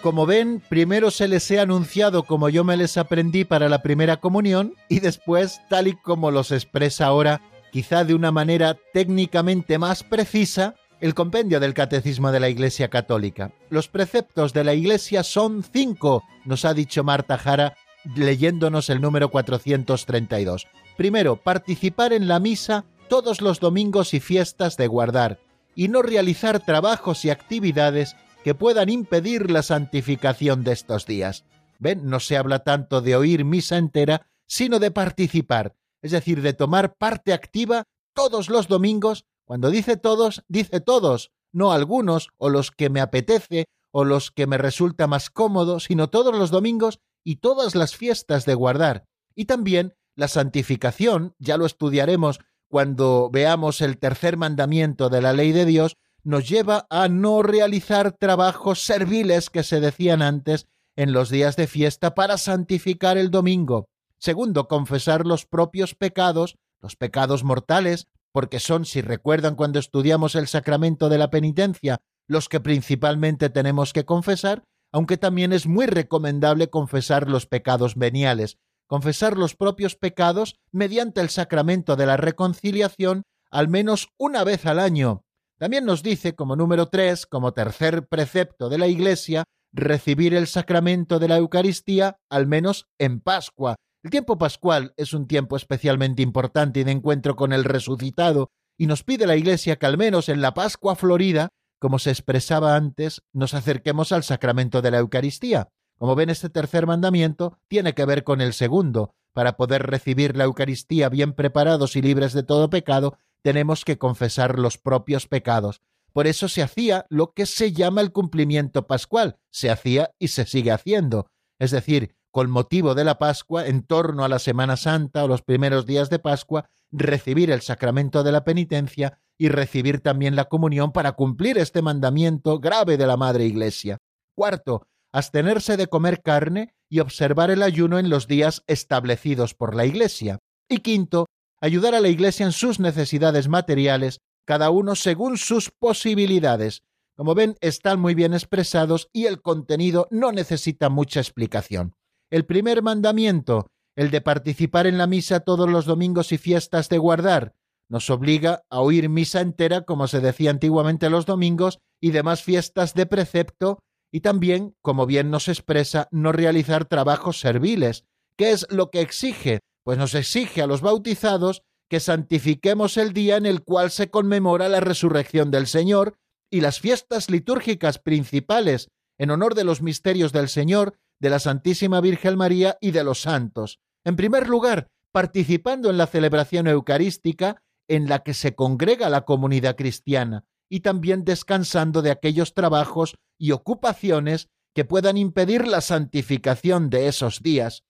[0.03, 4.17] Como ven, primero se les he anunciado como yo me les aprendí para la primera
[4.17, 10.03] comunión y después, tal y como los expresa ahora, quizá de una manera técnicamente más
[10.03, 13.53] precisa, el compendio del Catecismo de la Iglesia Católica.
[13.69, 17.75] Los preceptos de la Iglesia son cinco, nos ha dicho Marta Jara
[18.17, 20.67] leyéndonos el número 432.
[20.97, 25.41] Primero, participar en la misa todos los domingos y fiestas de guardar,
[25.75, 31.45] y no realizar trabajos y actividades que puedan impedir la santificación de estos días.
[31.79, 36.53] Ven, no se habla tanto de oír misa entera, sino de participar, es decir, de
[36.53, 37.85] tomar parte activa
[38.15, 39.25] todos los domingos.
[39.45, 44.47] Cuando dice todos, dice todos, no algunos, o los que me apetece, o los que
[44.47, 49.05] me resulta más cómodo, sino todos los domingos y todas las fiestas de guardar.
[49.35, 55.53] Y también la santificación, ya lo estudiaremos cuando veamos el tercer mandamiento de la ley
[55.53, 60.67] de Dios, nos lleva a no realizar trabajos serviles que se decían antes
[60.97, 63.89] en los días de fiesta para santificar el domingo.
[64.19, 70.47] Segundo, confesar los propios pecados, los pecados mortales, porque son, si recuerdan cuando estudiamos el
[70.47, 74.63] sacramento de la penitencia, los que principalmente tenemos que confesar,
[74.93, 81.31] aunque también es muy recomendable confesar los pecados veniales, confesar los propios pecados mediante el
[81.31, 85.25] sacramento de la reconciliación al menos una vez al año,
[85.61, 89.45] También nos dice, como número tres, como tercer precepto de la Iglesia,
[89.75, 93.77] recibir el sacramento de la Eucaristía, al menos en Pascua.
[94.03, 98.49] El tiempo pascual es un tiempo especialmente importante y de encuentro con el resucitado,
[98.79, 102.75] y nos pide la Iglesia que al menos en la Pascua Florida, como se expresaba
[102.75, 105.69] antes, nos acerquemos al sacramento de la Eucaristía.
[105.99, 109.13] Como ven, este tercer mandamiento tiene que ver con el segundo.
[109.35, 114.59] Para poder recibir la Eucaristía bien preparados y libres de todo pecado, tenemos que confesar
[114.59, 115.81] los propios pecados.
[116.13, 120.47] Por eso se hacía lo que se llama el cumplimiento pascual, se hacía y se
[120.47, 121.29] sigue haciendo.
[121.59, 125.43] Es decir, con motivo de la Pascua, en torno a la Semana Santa o los
[125.43, 130.93] primeros días de Pascua, recibir el sacramento de la penitencia y recibir también la comunión
[130.93, 133.99] para cumplir este mandamiento grave de la Madre Iglesia.
[134.35, 139.87] Cuarto, abstenerse de comer carne y observar el ayuno en los días establecidos por la
[139.87, 140.39] Iglesia.
[140.69, 141.27] Y quinto,
[141.61, 146.83] ayudar a la Iglesia en sus necesidades materiales, cada uno según sus posibilidades.
[147.17, 151.95] Como ven, están muy bien expresados y el contenido no necesita mucha explicación.
[152.31, 156.99] El primer mandamiento, el de participar en la misa todos los domingos y fiestas de
[156.99, 157.55] guardar,
[157.89, 162.95] nos obliga a oír misa entera, como se decía antiguamente los domingos, y demás fiestas
[162.95, 163.81] de precepto,
[164.13, 168.05] y también, como bien nos expresa, no realizar trabajos serviles.
[168.37, 169.61] ¿Qué es lo que exige?
[169.85, 174.69] Pues nos exige a los bautizados que santifiquemos el día en el cual se conmemora
[174.69, 176.19] la resurrección del Señor
[176.51, 182.01] y las fiestas litúrgicas principales en honor de los misterios del Señor, de la Santísima
[182.01, 183.81] Virgen María y de los santos.
[184.05, 189.77] En primer lugar, participando en la celebración eucarística en la que se congrega la comunidad
[189.77, 197.09] cristiana y también descansando de aquellos trabajos y ocupaciones que puedan impedir la santificación de
[197.09, 197.83] esos días.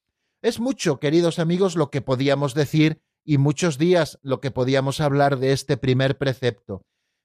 [0.42, 5.38] Es mucho, queridos amigos, lo que podíamos decir y muchos días lo que podíamos hablar
[5.38, 6.80] de este primer precepto.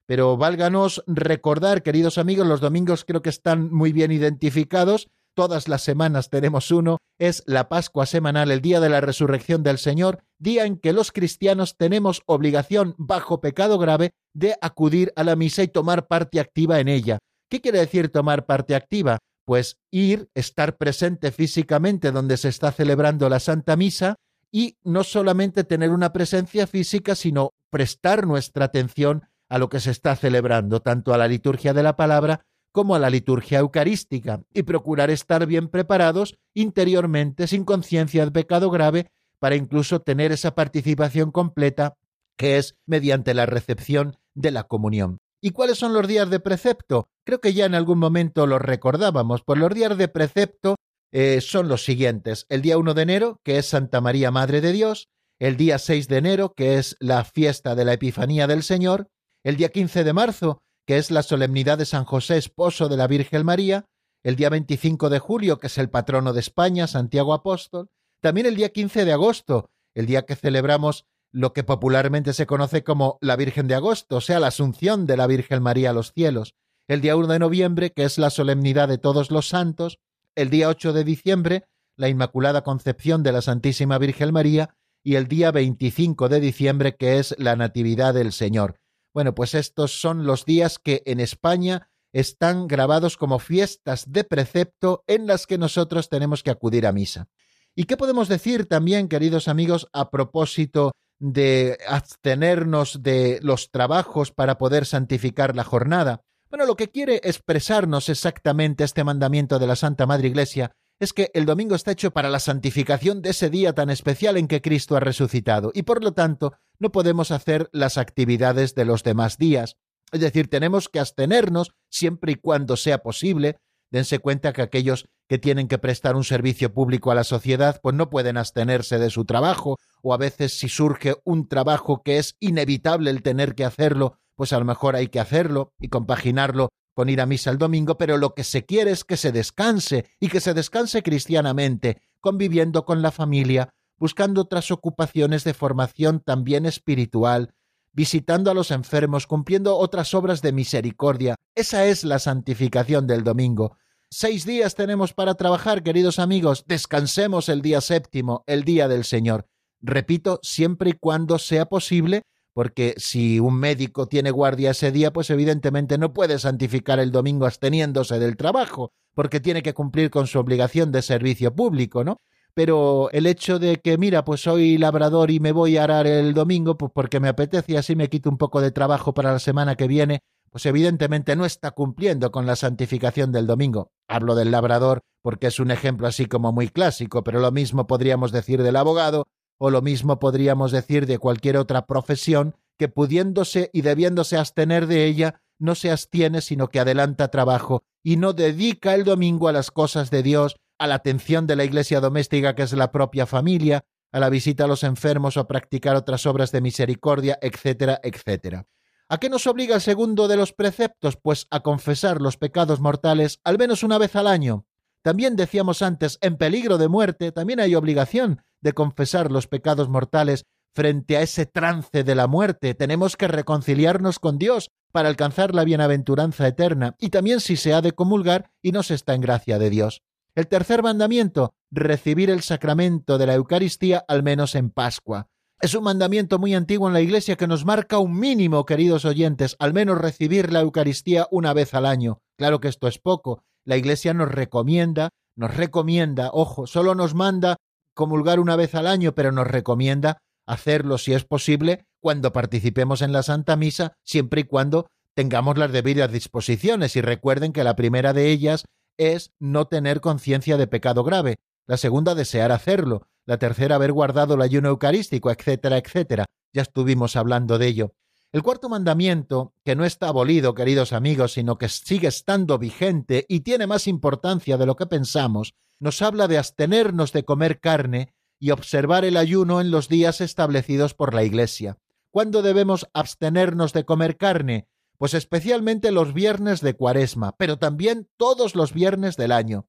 [0.06, 5.82] Pero válganos recordar, queridos amigos, los domingos creo que están muy bien identificados, todas las
[5.82, 10.66] semanas tenemos uno, es la Pascua semanal, el día de la resurrección del Señor, día
[10.66, 15.68] en que los cristianos tenemos obligación, bajo pecado grave, de acudir a la misa y
[15.68, 17.18] tomar parte activa en ella.
[17.50, 19.18] ¿Qué quiere decir tomar parte activa?
[19.46, 24.16] Pues ir, estar presente físicamente donde se está celebrando la Santa Misa,
[24.52, 29.90] y no solamente tener una presencia física, sino prestar nuestra atención a lo que se
[29.90, 34.64] está celebrando, tanto a la liturgia de la palabra como a la liturgia eucarística, y
[34.64, 41.30] procurar estar bien preparados interiormente, sin conciencia de pecado grave, para incluso tener esa participación
[41.30, 41.96] completa
[42.36, 45.18] que es mediante la recepción de la comunión.
[45.42, 47.08] ¿Y cuáles son los días de precepto?
[47.24, 49.42] Creo que ya en algún momento los recordábamos.
[49.44, 50.76] Pues los días de precepto
[51.12, 52.46] eh, son los siguientes.
[52.48, 55.08] El día 1 de enero, que es Santa María Madre de Dios,
[55.38, 59.08] el día 6 de enero, que es la fiesta de la Epifanía del Señor,
[59.44, 63.06] el día 15 de marzo, que es la solemnidad de San José, esposo de la
[63.06, 63.84] Virgen María,
[64.24, 67.88] el día 25 de julio, que es el patrono de España, Santiago Apóstol,
[68.20, 71.04] también el día 15 de agosto, el día que celebramos
[71.36, 75.18] lo que popularmente se conoce como la Virgen de Agosto, o sea, la Asunción de
[75.18, 76.54] la Virgen María a los cielos,
[76.88, 79.98] el día 1 de noviembre, que es la solemnidad de todos los santos,
[80.34, 81.64] el día 8 de diciembre,
[81.94, 87.18] la Inmaculada Concepción de la Santísima Virgen María, y el día 25 de diciembre, que
[87.18, 88.80] es la Natividad del Señor.
[89.12, 95.04] Bueno, pues estos son los días que en España están grabados como fiestas de precepto
[95.06, 97.28] en las que nosotros tenemos que acudir a misa.
[97.74, 104.58] ¿Y qué podemos decir también, queridos amigos, a propósito de abstenernos de los trabajos para
[104.58, 106.22] poder santificar la jornada?
[106.48, 111.30] Bueno, lo que quiere expresarnos exactamente este mandamiento de la Santa Madre Iglesia es que
[111.34, 114.96] el domingo está hecho para la santificación de ese día tan especial en que Cristo
[114.96, 119.76] ha resucitado y por lo tanto no podemos hacer las actividades de los demás días.
[120.12, 123.56] Es decir, tenemos que abstenernos siempre y cuando sea posible.
[123.90, 127.94] Dense cuenta que aquellos que tienen que prestar un servicio público a la sociedad, pues
[127.94, 132.36] no pueden abstenerse de su trabajo, o a veces si surge un trabajo que es
[132.40, 137.08] inevitable el tener que hacerlo, pues a lo mejor hay que hacerlo y compaginarlo con
[137.08, 140.28] ir a misa el domingo, pero lo que se quiere es que se descanse y
[140.28, 147.54] que se descanse cristianamente, conviviendo con la familia, buscando otras ocupaciones de formación también espiritual,
[147.92, 151.34] visitando a los enfermos, cumpliendo otras obras de misericordia.
[151.54, 153.76] Esa es la santificación del domingo.
[154.18, 156.64] Seis días tenemos para trabajar, queridos amigos.
[156.66, 159.46] Descansemos el día séptimo, el día del Señor.
[159.82, 162.22] Repito, siempre y cuando sea posible,
[162.54, 167.44] porque si un médico tiene guardia ese día, pues evidentemente no puede santificar el domingo
[167.44, 172.22] absteniéndose del trabajo, porque tiene que cumplir con su obligación de servicio público, ¿no?
[172.54, 176.32] Pero el hecho de que, mira, pues soy labrador y me voy a arar el
[176.32, 179.40] domingo, pues porque me apetece y así me quito un poco de trabajo para la
[179.40, 180.20] semana que viene,
[180.56, 183.90] pues evidentemente no está cumpliendo con la santificación del domingo.
[184.08, 188.32] Hablo del labrador porque es un ejemplo así como muy clásico, pero lo mismo podríamos
[188.32, 189.26] decir del abogado
[189.58, 195.04] o lo mismo podríamos decir de cualquier otra profesión que pudiéndose y debiéndose abstener de
[195.04, 199.70] ella, no se abstiene, sino que adelanta trabajo y no dedica el domingo a las
[199.70, 203.84] cosas de Dios, a la atención de la iglesia doméstica que es la propia familia,
[204.10, 208.66] a la visita a los enfermos o a practicar otras obras de misericordia, etcétera, etcétera.
[209.08, 211.16] ¿A qué nos obliga el segundo de los preceptos?
[211.16, 214.66] Pues a confesar los pecados mortales al menos una vez al año.
[215.02, 220.44] También decíamos antes, en peligro de muerte, también hay obligación de confesar los pecados mortales
[220.74, 222.74] frente a ese trance de la muerte.
[222.74, 227.82] Tenemos que reconciliarnos con Dios para alcanzar la bienaventuranza eterna, y también si se ha
[227.82, 230.02] de comulgar y no se está en gracia de Dios.
[230.34, 235.28] El tercer mandamiento, recibir el sacramento de la Eucaristía al menos en Pascua.
[235.58, 239.56] Es un mandamiento muy antiguo en la Iglesia que nos marca un mínimo, queridos oyentes,
[239.58, 242.20] al menos recibir la Eucaristía una vez al año.
[242.36, 243.42] Claro que esto es poco.
[243.64, 247.56] La Iglesia nos recomienda, nos recomienda, ojo, solo nos manda
[247.94, 253.12] comulgar una vez al año, pero nos recomienda hacerlo, si es posible, cuando participemos en
[253.12, 256.96] la Santa Misa, siempre y cuando tengamos las debidas disposiciones.
[256.96, 258.66] Y recuerden que la primera de ellas
[258.98, 261.36] es no tener conciencia de pecado grave,
[261.66, 266.24] la segunda desear hacerlo, la tercera haber guardado el ayuno eucarístico, etcétera, etcétera.
[266.52, 267.92] Ya estuvimos hablando de ello.
[268.32, 273.40] El cuarto mandamiento, que no está abolido, queridos amigos, sino que sigue estando vigente y
[273.40, 278.50] tiene más importancia de lo que pensamos, nos habla de abstenernos de comer carne y
[278.50, 281.78] observar el ayuno en los días establecidos por la Iglesia.
[282.10, 284.68] ¿Cuándo debemos abstenernos de comer carne?
[284.98, 289.68] Pues especialmente los viernes de cuaresma, pero también todos los viernes del año.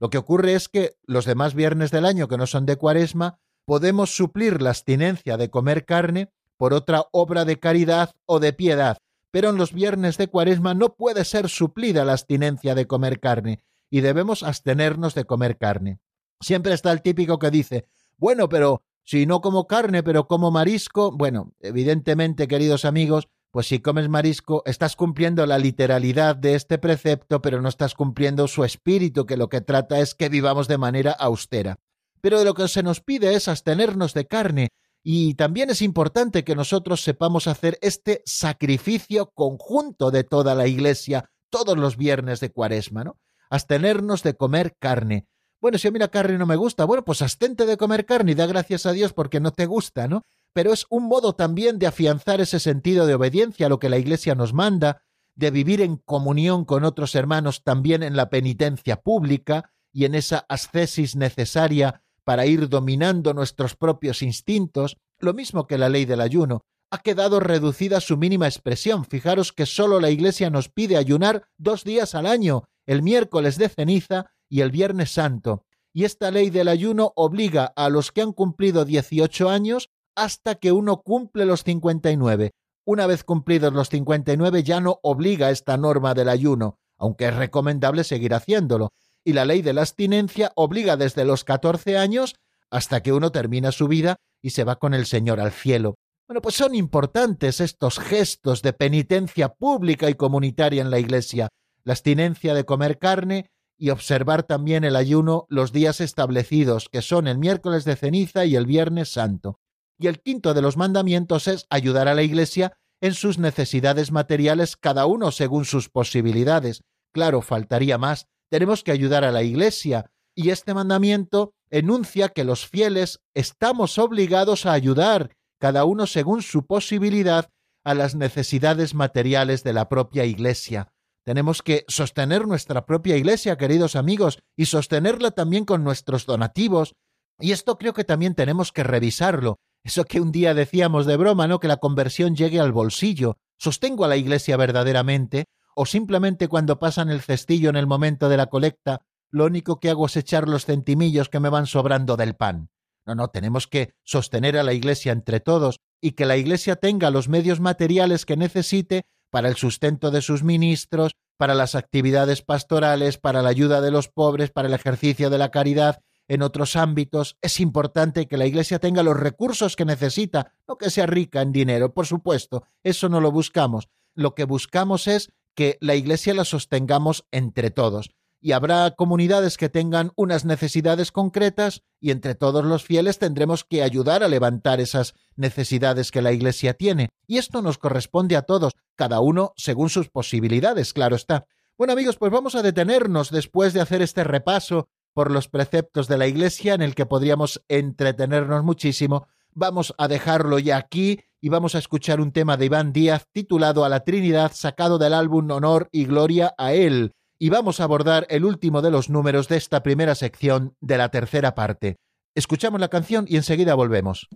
[0.00, 3.38] Lo que ocurre es que los demás viernes del año que no son de cuaresma,
[3.64, 8.98] podemos suplir la abstinencia de comer carne por otra obra de caridad o de piedad,
[9.30, 13.62] pero en los viernes de cuaresma no puede ser suplida la abstinencia de comer carne
[13.90, 16.00] y debemos abstenernos de comer carne.
[16.40, 17.86] Siempre está el típico que dice,
[18.16, 23.80] bueno, pero si no como carne, pero como marisco, bueno, evidentemente, queridos amigos, pues si
[23.80, 29.26] comes marisco, estás cumpliendo la literalidad de este precepto, pero no estás cumpliendo su espíritu,
[29.26, 31.76] que lo que trata es que vivamos de manera austera.
[32.20, 34.68] Pero de lo que se nos pide es abstenernos de carne,
[35.02, 41.30] y también es importante que nosotros sepamos hacer este sacrificio conjunto de toda la Iglesia
[41.50, 43.16] todos los viernes de Cuaresma, ¿no?
[43.48, 45.26] Abstenernos de comer carne.
[45.60, 48.32] Bueno, si a mí la carne no me gusta, bueno, pues abstente de comer carne
[48.32, 50.22] y da gracias a Dios porque no te gusta, ¿no?
[50.52, 53.98] Pero es un modo también de afianzar ese sentido de obediencia a lo que la
[53.98, 55.02] Iglesia nos manda,
[55.34, 60.44] de vivir en comunión con otros hermanos también en la penitencia pública y en esa
[60.48, 66.62] ascesis necesaria para ir dominando nuestros propios instintos, lo mismo que la ley del ayuno,
[66.90, 69.04] ha quedado reducida a su mínima expresión.
[69.04, 73.68] Fijaros que solo la Iglesia nos pide ayunar dos días al año, el miércoles de
[73.68, 75.64] ceniza y el Viernes Santo.
[75.92, 80.72] Y esta ley del ayuno obliga a los que han cumplido 18 años hasta que
[80.72, 82.50] uno cumple los 59.
[82.84, 88.02] Una vez cumplidos los 59 ya no obliga esta norma del ayuno, aunque es recomendable
[88.02, 88.90] seguir haciéndolo.
[89.24, 92.34] Y la ley de la abstinencia obliga desde los 14 años
[92.70, 95.94] hasta que uno termina su vida y se va con el Señor al cielo.
[96.26, 101.48] Bueno, pues son importantes estos gestos de penitencia pública y comunitaria en la Iglesia,
[101.84, 107.28] la abstinencia de comer carne y observar también el ayuno los días establecidos, que son
[107.28, 109.60] el miércoles de ceniza y el viernes santo.
[109.98, 114.76] Y el quinto de los mandamientos es ayudar a la Iglesia en sus necesidades materiales,
[114.76, 116.82] cada uno según sus posibilidades.
[117.12, 118.26] Claro, faltaría más.
[118.50, 120.10] Tenemos que ayudar a la Iglesia.
[120.34, 126.64] Y este mandamiento enuncia que los fieles estamos obligados a ayudar, cada uno según su
[126.66, 127.50] posibilidad,
[127.84, 130.92] a las necesidades materiales de la propia Iglesia.
[131.28, 136.94] Tenemos que sostener nuestra propia iglesia, queridos amigos, y sostenerla también con nuestros donativos.
[137.38, 139.58] Y esto creo que también tenemos que revisarlo.
[139.88, 141.60] Eso que un día decíamos de broma, ¿no?
[141.60, 143.38] Que la conversión llegue al bolsillo.
[143.56, 145.46] ¿Sostengo a la iglesia verdaderamente?
[145.74, 149.88] ¿O simplemente cuando pasan el cestillo en el momento de la colecta, lo único que
[149.88, 152.68] hago es echar los centimillos que me van sobrando del pan?
[153.06, 157.10] No, no, tenemos que sostener a la iglesia entre todos y que la iglesia tenga
[157.10, 163.16] los medios materiales que necesite para el sustento de sus ministros, para las actividades pastorales,
[163.16, 167.36] para la ayuda de los pobres, para el ejercicio de la caridad, en otros ámbitos.
[167.42, 171.52] Es importante que la Iglesia tenga los recursos que necesita, no que sea rica en
[171.52, 173.88] dinero, por supuesto, eso no lo buscamos.
[174.14, 178.10] Lo que buscamos es que la Iglesia la sostengamos entre todos.
[178.40, 183.82] y habrá comunidades que tengan unas necesidades concretas y entre todos los fieles tendremos que
[183.82, 187.08] ayudar a levantar esas necesidades que la Iglesia tiene.
[187.26, 191.46] Y esto nos corresponde a todos, cada uno según sus posibilidades, claro está.
[191.76, 196.16] Bueno amigos, pues vamos a detenernos después de hacer este repaso por los preceptos de
[196.16, 199.26] la Iglesia en el que podríamos entretenernos muchísimo.
[199.52, 203.84] Vamos a dejarlo ya aquí y vamos a escuchar un tema de Iván Díaz titulado
[203.84, 208.28] A la Trinidad sacado del álbum Honor y Gloria a Él y vamos a abordar
[208.30, 211.96] el último de los números de esta primera sección de la tercera parte.
[212.36, 214.28] Escuchamos la canción y enseguida volvemos.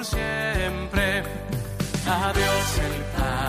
[0.00, 1.22] Por siempre.
[2.06, 3.39] A Dios el Padre,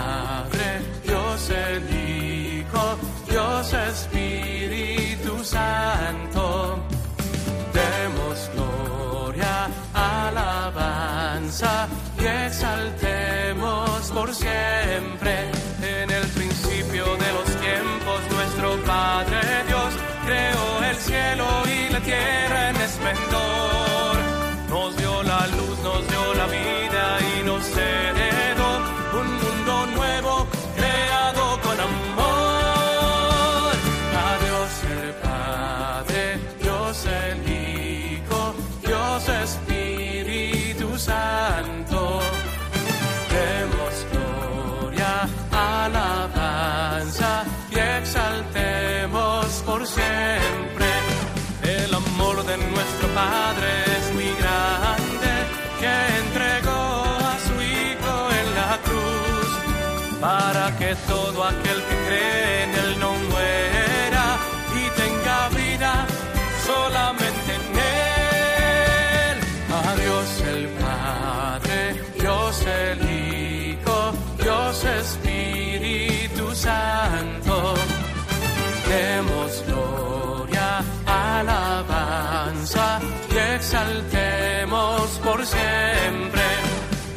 [83.71, 86.41] exaltemos por siempre.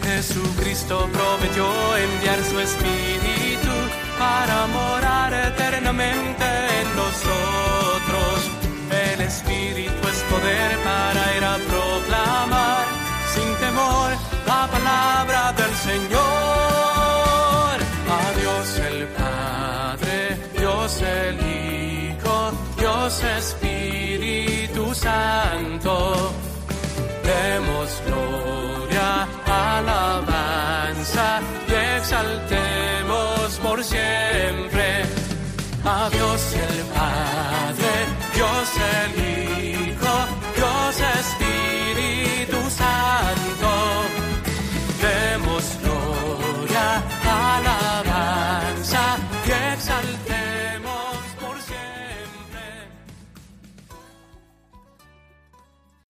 [0.04, 3.74] Jesucristo prometió enviar su Espíritu
[4.20, 6.44] para morar eternamente
[6.80, 8.50] en nosotros.
[8.88, 10.03] El Espíritu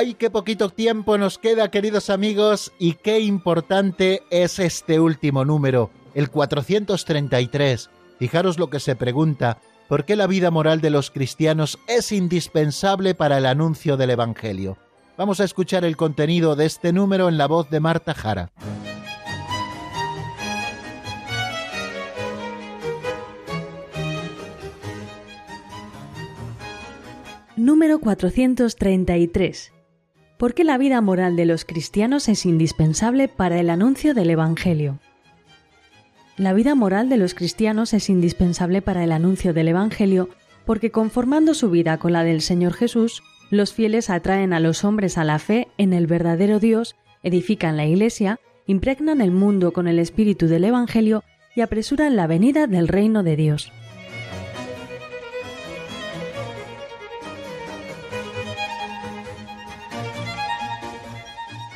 [0.00, 2.70] ¡Ay, qué poquito tiempo nos queda, queridos amigos!
[2.78, 7.90] Y qué importante es este último número, el 433.
[8.20, 13.16] Fijaros lo que se pregunta, ¿por qué la vida moral de los cristianos es indispensable
[13.16, 14.78] para el anuncio del Evangelio?
[15.16, 18.52] Vamos a escuchar el contenido de este número en la voz de Marta Jara.
[27.56, 29.72] Número 433
[30.38, 35.00] ¿Por qué la vida moral de los cristianos es indispensable para el anuncio del Evangelio?
[36.36, 40.28] La vida moral de los cristianos es indispensable para el anuncio del Evangelio
[40.64, 45.18] porque conformando su vida con la del Señor Jesús, los fieles atraen a los hombres
[45.18, 49.98] a la fe en el verdadero Dios, edifican la Iglesia, impregnan el mundo con el
[49.98, 51.24] espíritu del Evangelio
[51.56, 53.72] y apresuran la venida del reino de Dios.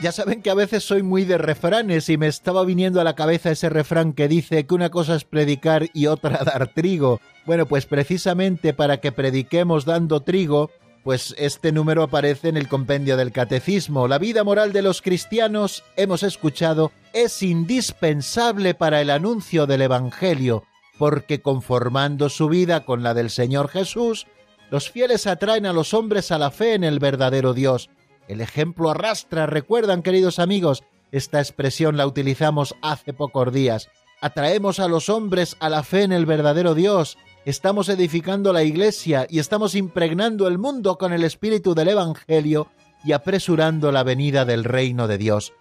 [0.03, 3.15] Ya saben que a veces soy muy de refranes y me estaba viniendo a la
[3.15, 7.21] cabeza ese refrán que dice que una cosa es predicar y otra dar trigo.
[7.47, 10.73] Bueno, pues precisamente para que prediquemos dando trigo,
[11.05, 14.09] pues este número aparece en el compendio del Catecismo.
[14.09, 20.65] La vida moral de los cristianos, hemos escuchado, es indispensable para el anuncio del Evangelio,
[20.99, 24.27] porque conformando su vida con la del Señor Jesús,
[24.69, 27.89] los fieles atraen a los hombres a la fe en el verdadero Dios.
[28.29, 33.89] El ejemplo arrastra, recuerdan queridos amigos, esta expresión la utilizamos hace pocos días.
[34.21, 39.27] Atraemos a los hombres a la fe en el verdadero Dios, estamos edificando la iglesia
[39.29, 42.69] y estamos impregnando el mundo con el espíritu del Evangelio
[43.05, 45.53] y apresurando la venida del reino de Dios.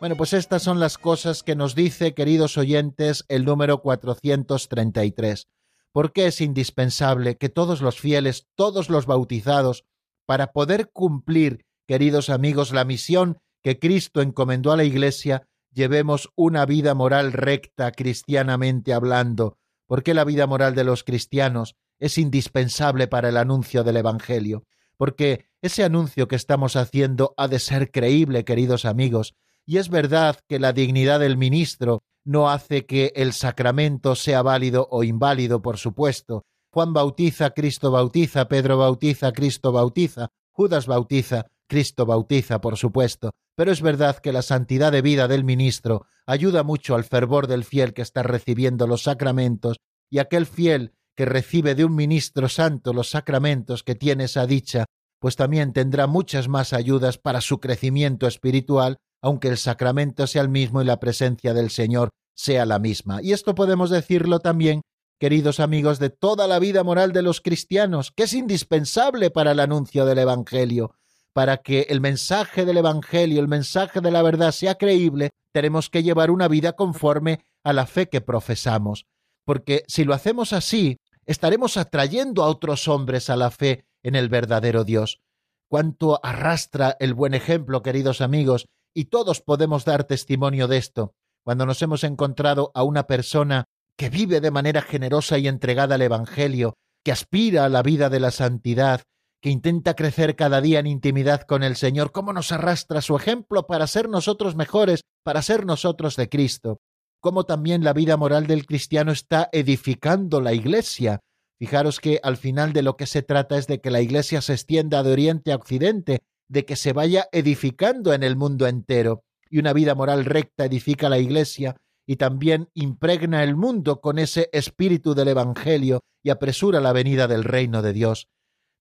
[0.00, 5.46] Bueno, pues estas son las cosas que nos dice, queridos oyentes, el número 433.
[5.92, 9.84] ¿Por qué es indispensable que todos los fieles, todos los bautizados,
[10.26, 16.66] para poder cumplir, queridos amigos, la misión que Cristo encomendó a la Iglesia, llevemos una
[16.66, 23.30] vida moral recta, cristianamente hablando, ¿Por la vida moral de los cristianos es indispensable para
[23.30, 24.64] el anuncio del Evangelio?
[24.98, 29.34] Porque ese anuncio que estamos haciendo ha de ser creíble, queridos amigos,
[29.64, 34.88] y es verdad que la dignidad del ministro no hace que el sacramento sea válido
[34.90, 36.44] o inválido, por supuesto.
[36.70, 43.70] Juan bautiza, Cristo bautiza, Pedro bautiza, Cristo bautiza, Judas bautiza, Cristo bautiza, por supuesto, pero
[43.70, 47.92] es verdad que la santidad de vida del ministro ayuda mucho al fervor del fiel
[47.92, 49.76] que está recibiendo los sacramentos
[50.10, 54.84] y aquel fiel que recibe de un ministro santo los sacramentos que tiene esa dicha,
[55.20, 60.48] pues también tendrá muchas más ayudas para su crecimiento espiritual, aunque el sacramento sea el
[60.48, 63.20] mismo y la presencia del Señor sea la misma.
[63.20, 64.82] Y esto podemos decirlo también,
[65.18, 69.58] queridos amigos, de toda la vida moral de los cristianos, que es indispensable para el
[69.58, 70.94] anuncio del Evangelio
[71.32, 76.02] para que el mensaje del Evangelio, el mensaje de la verdad sea creíble, tenemos que
[76.02, 79.06] llevar una vida conforme a la fe que profesamos.
[79.44, 84.28] Porque si lo hacemos así, estaremos atrayendo a otros hombres a la fe en el
[84.28, 85.20] verdadero Dios.
[85.68, 91.14] Cuánto arrastra el buen ejemplo, queridos amigos, y todos podemos dar testimonio de esto,
[91.44, 93.66] cuando nos hemos encontrado a una persona
[93.96, 96.74] que vive de manera generosa y entregada al Evangelio,
[97.04, 99.02] que aspira a la vida de la santidad,
[99.40, 103.66] que intenta crecer cada día en intimidad con el Señor, cómo nos arrastra su ejemplo
[103.66, 106.80] para ser nosotros mejores, para ser nosotros de Cristo,
[107.20, 111.20] cómo también la vida moral del cristiano está edificando la Iglesia.
[111.58, 114.54] Fijaros que al final de lo que se trata es de que la Iglesia se
[114.54, 119.58] extienda de oriente a occidente, de que se vaya edificando en el mundo entero, y
[119.58, 121.76] una vida moral recta edifica la Iglesia
[122.06, 127.44] y también impregna el mundo con ese espíritu del Evangelio y apresura la venida del
[127.44, 128.28] reino de Dios.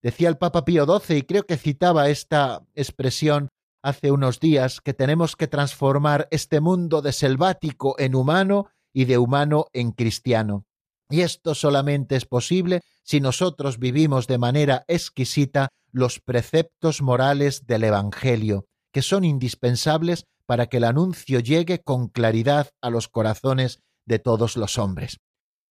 [0.07, 3.49] Decía el Papa Pío XII, y creo que citaba esta expresión
[3.83, 9.17] hace unos días, que tenemos que transformar este mundo de selvático en humano y de
[9.17, 10.63] humano en cristiano.
[11.09, 17.83] Y esto solamente es posible si nosotros vivimos de manera exquisita los preceptos morales del
[17.83, 24.19] Evangelio, que son indispensables para que el anuncio llegue con claridad a los corazones de
[24.19, 25.17] todos los hombres.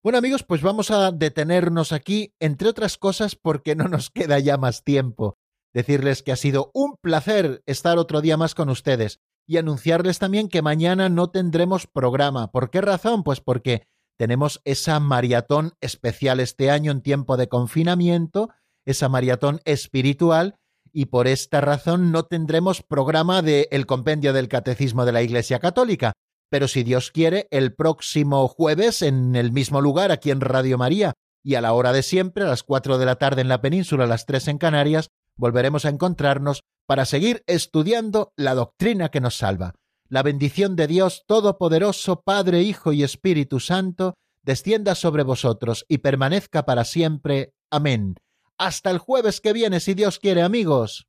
[0.06, 4.56] Bueno amigos, pues vamos a detenernos aquí, entre otras cosas porque no nos queda ya
[4.56, 5.36] más tiempo.
[5.74, 10.46] Decirles que ha sido un placer estar otro día más con ustedes y anunciarles también
[10.46, 12.52] que mañana no tendremos programa.
[12.52, 13.24] ¿Por qué razón?
[13.24, 18.50] Pues porque tenemos esa maratón especial este año en tiempo de confinamiento,
[18.84, 20.54] esa maratón espiritual,
[20.92, 25.58] y por esta razón no tendremos programa del el compendio del Catecismo de la Iglesia
[25.58, 26.12] Católica
[26.48, 31.14] pero si Dios quiere, el próximo jueves en el mismo lugar, aquí en Radio María,
[31.42, 34.04] y a la hora de siempre, a las cuatro de la tarde en la península,
[34.04, 39.36] a las tres en Canarias, volveremos a encontrarnos para seguir estudiando la doctrina que nos
[39.36, 39.74] salva.
[40.08, 46.64] La bendición de Dios Todopoderoso, Padre, Hijo y Espíritu Santo, descienda sobre vosotros y permanezca
[46.64, 47.52] para siempre.
[47.70, 48.16] Amén.
[48.56, 51.08] Hasta el jueves que viene, si Dios quiere, amigos.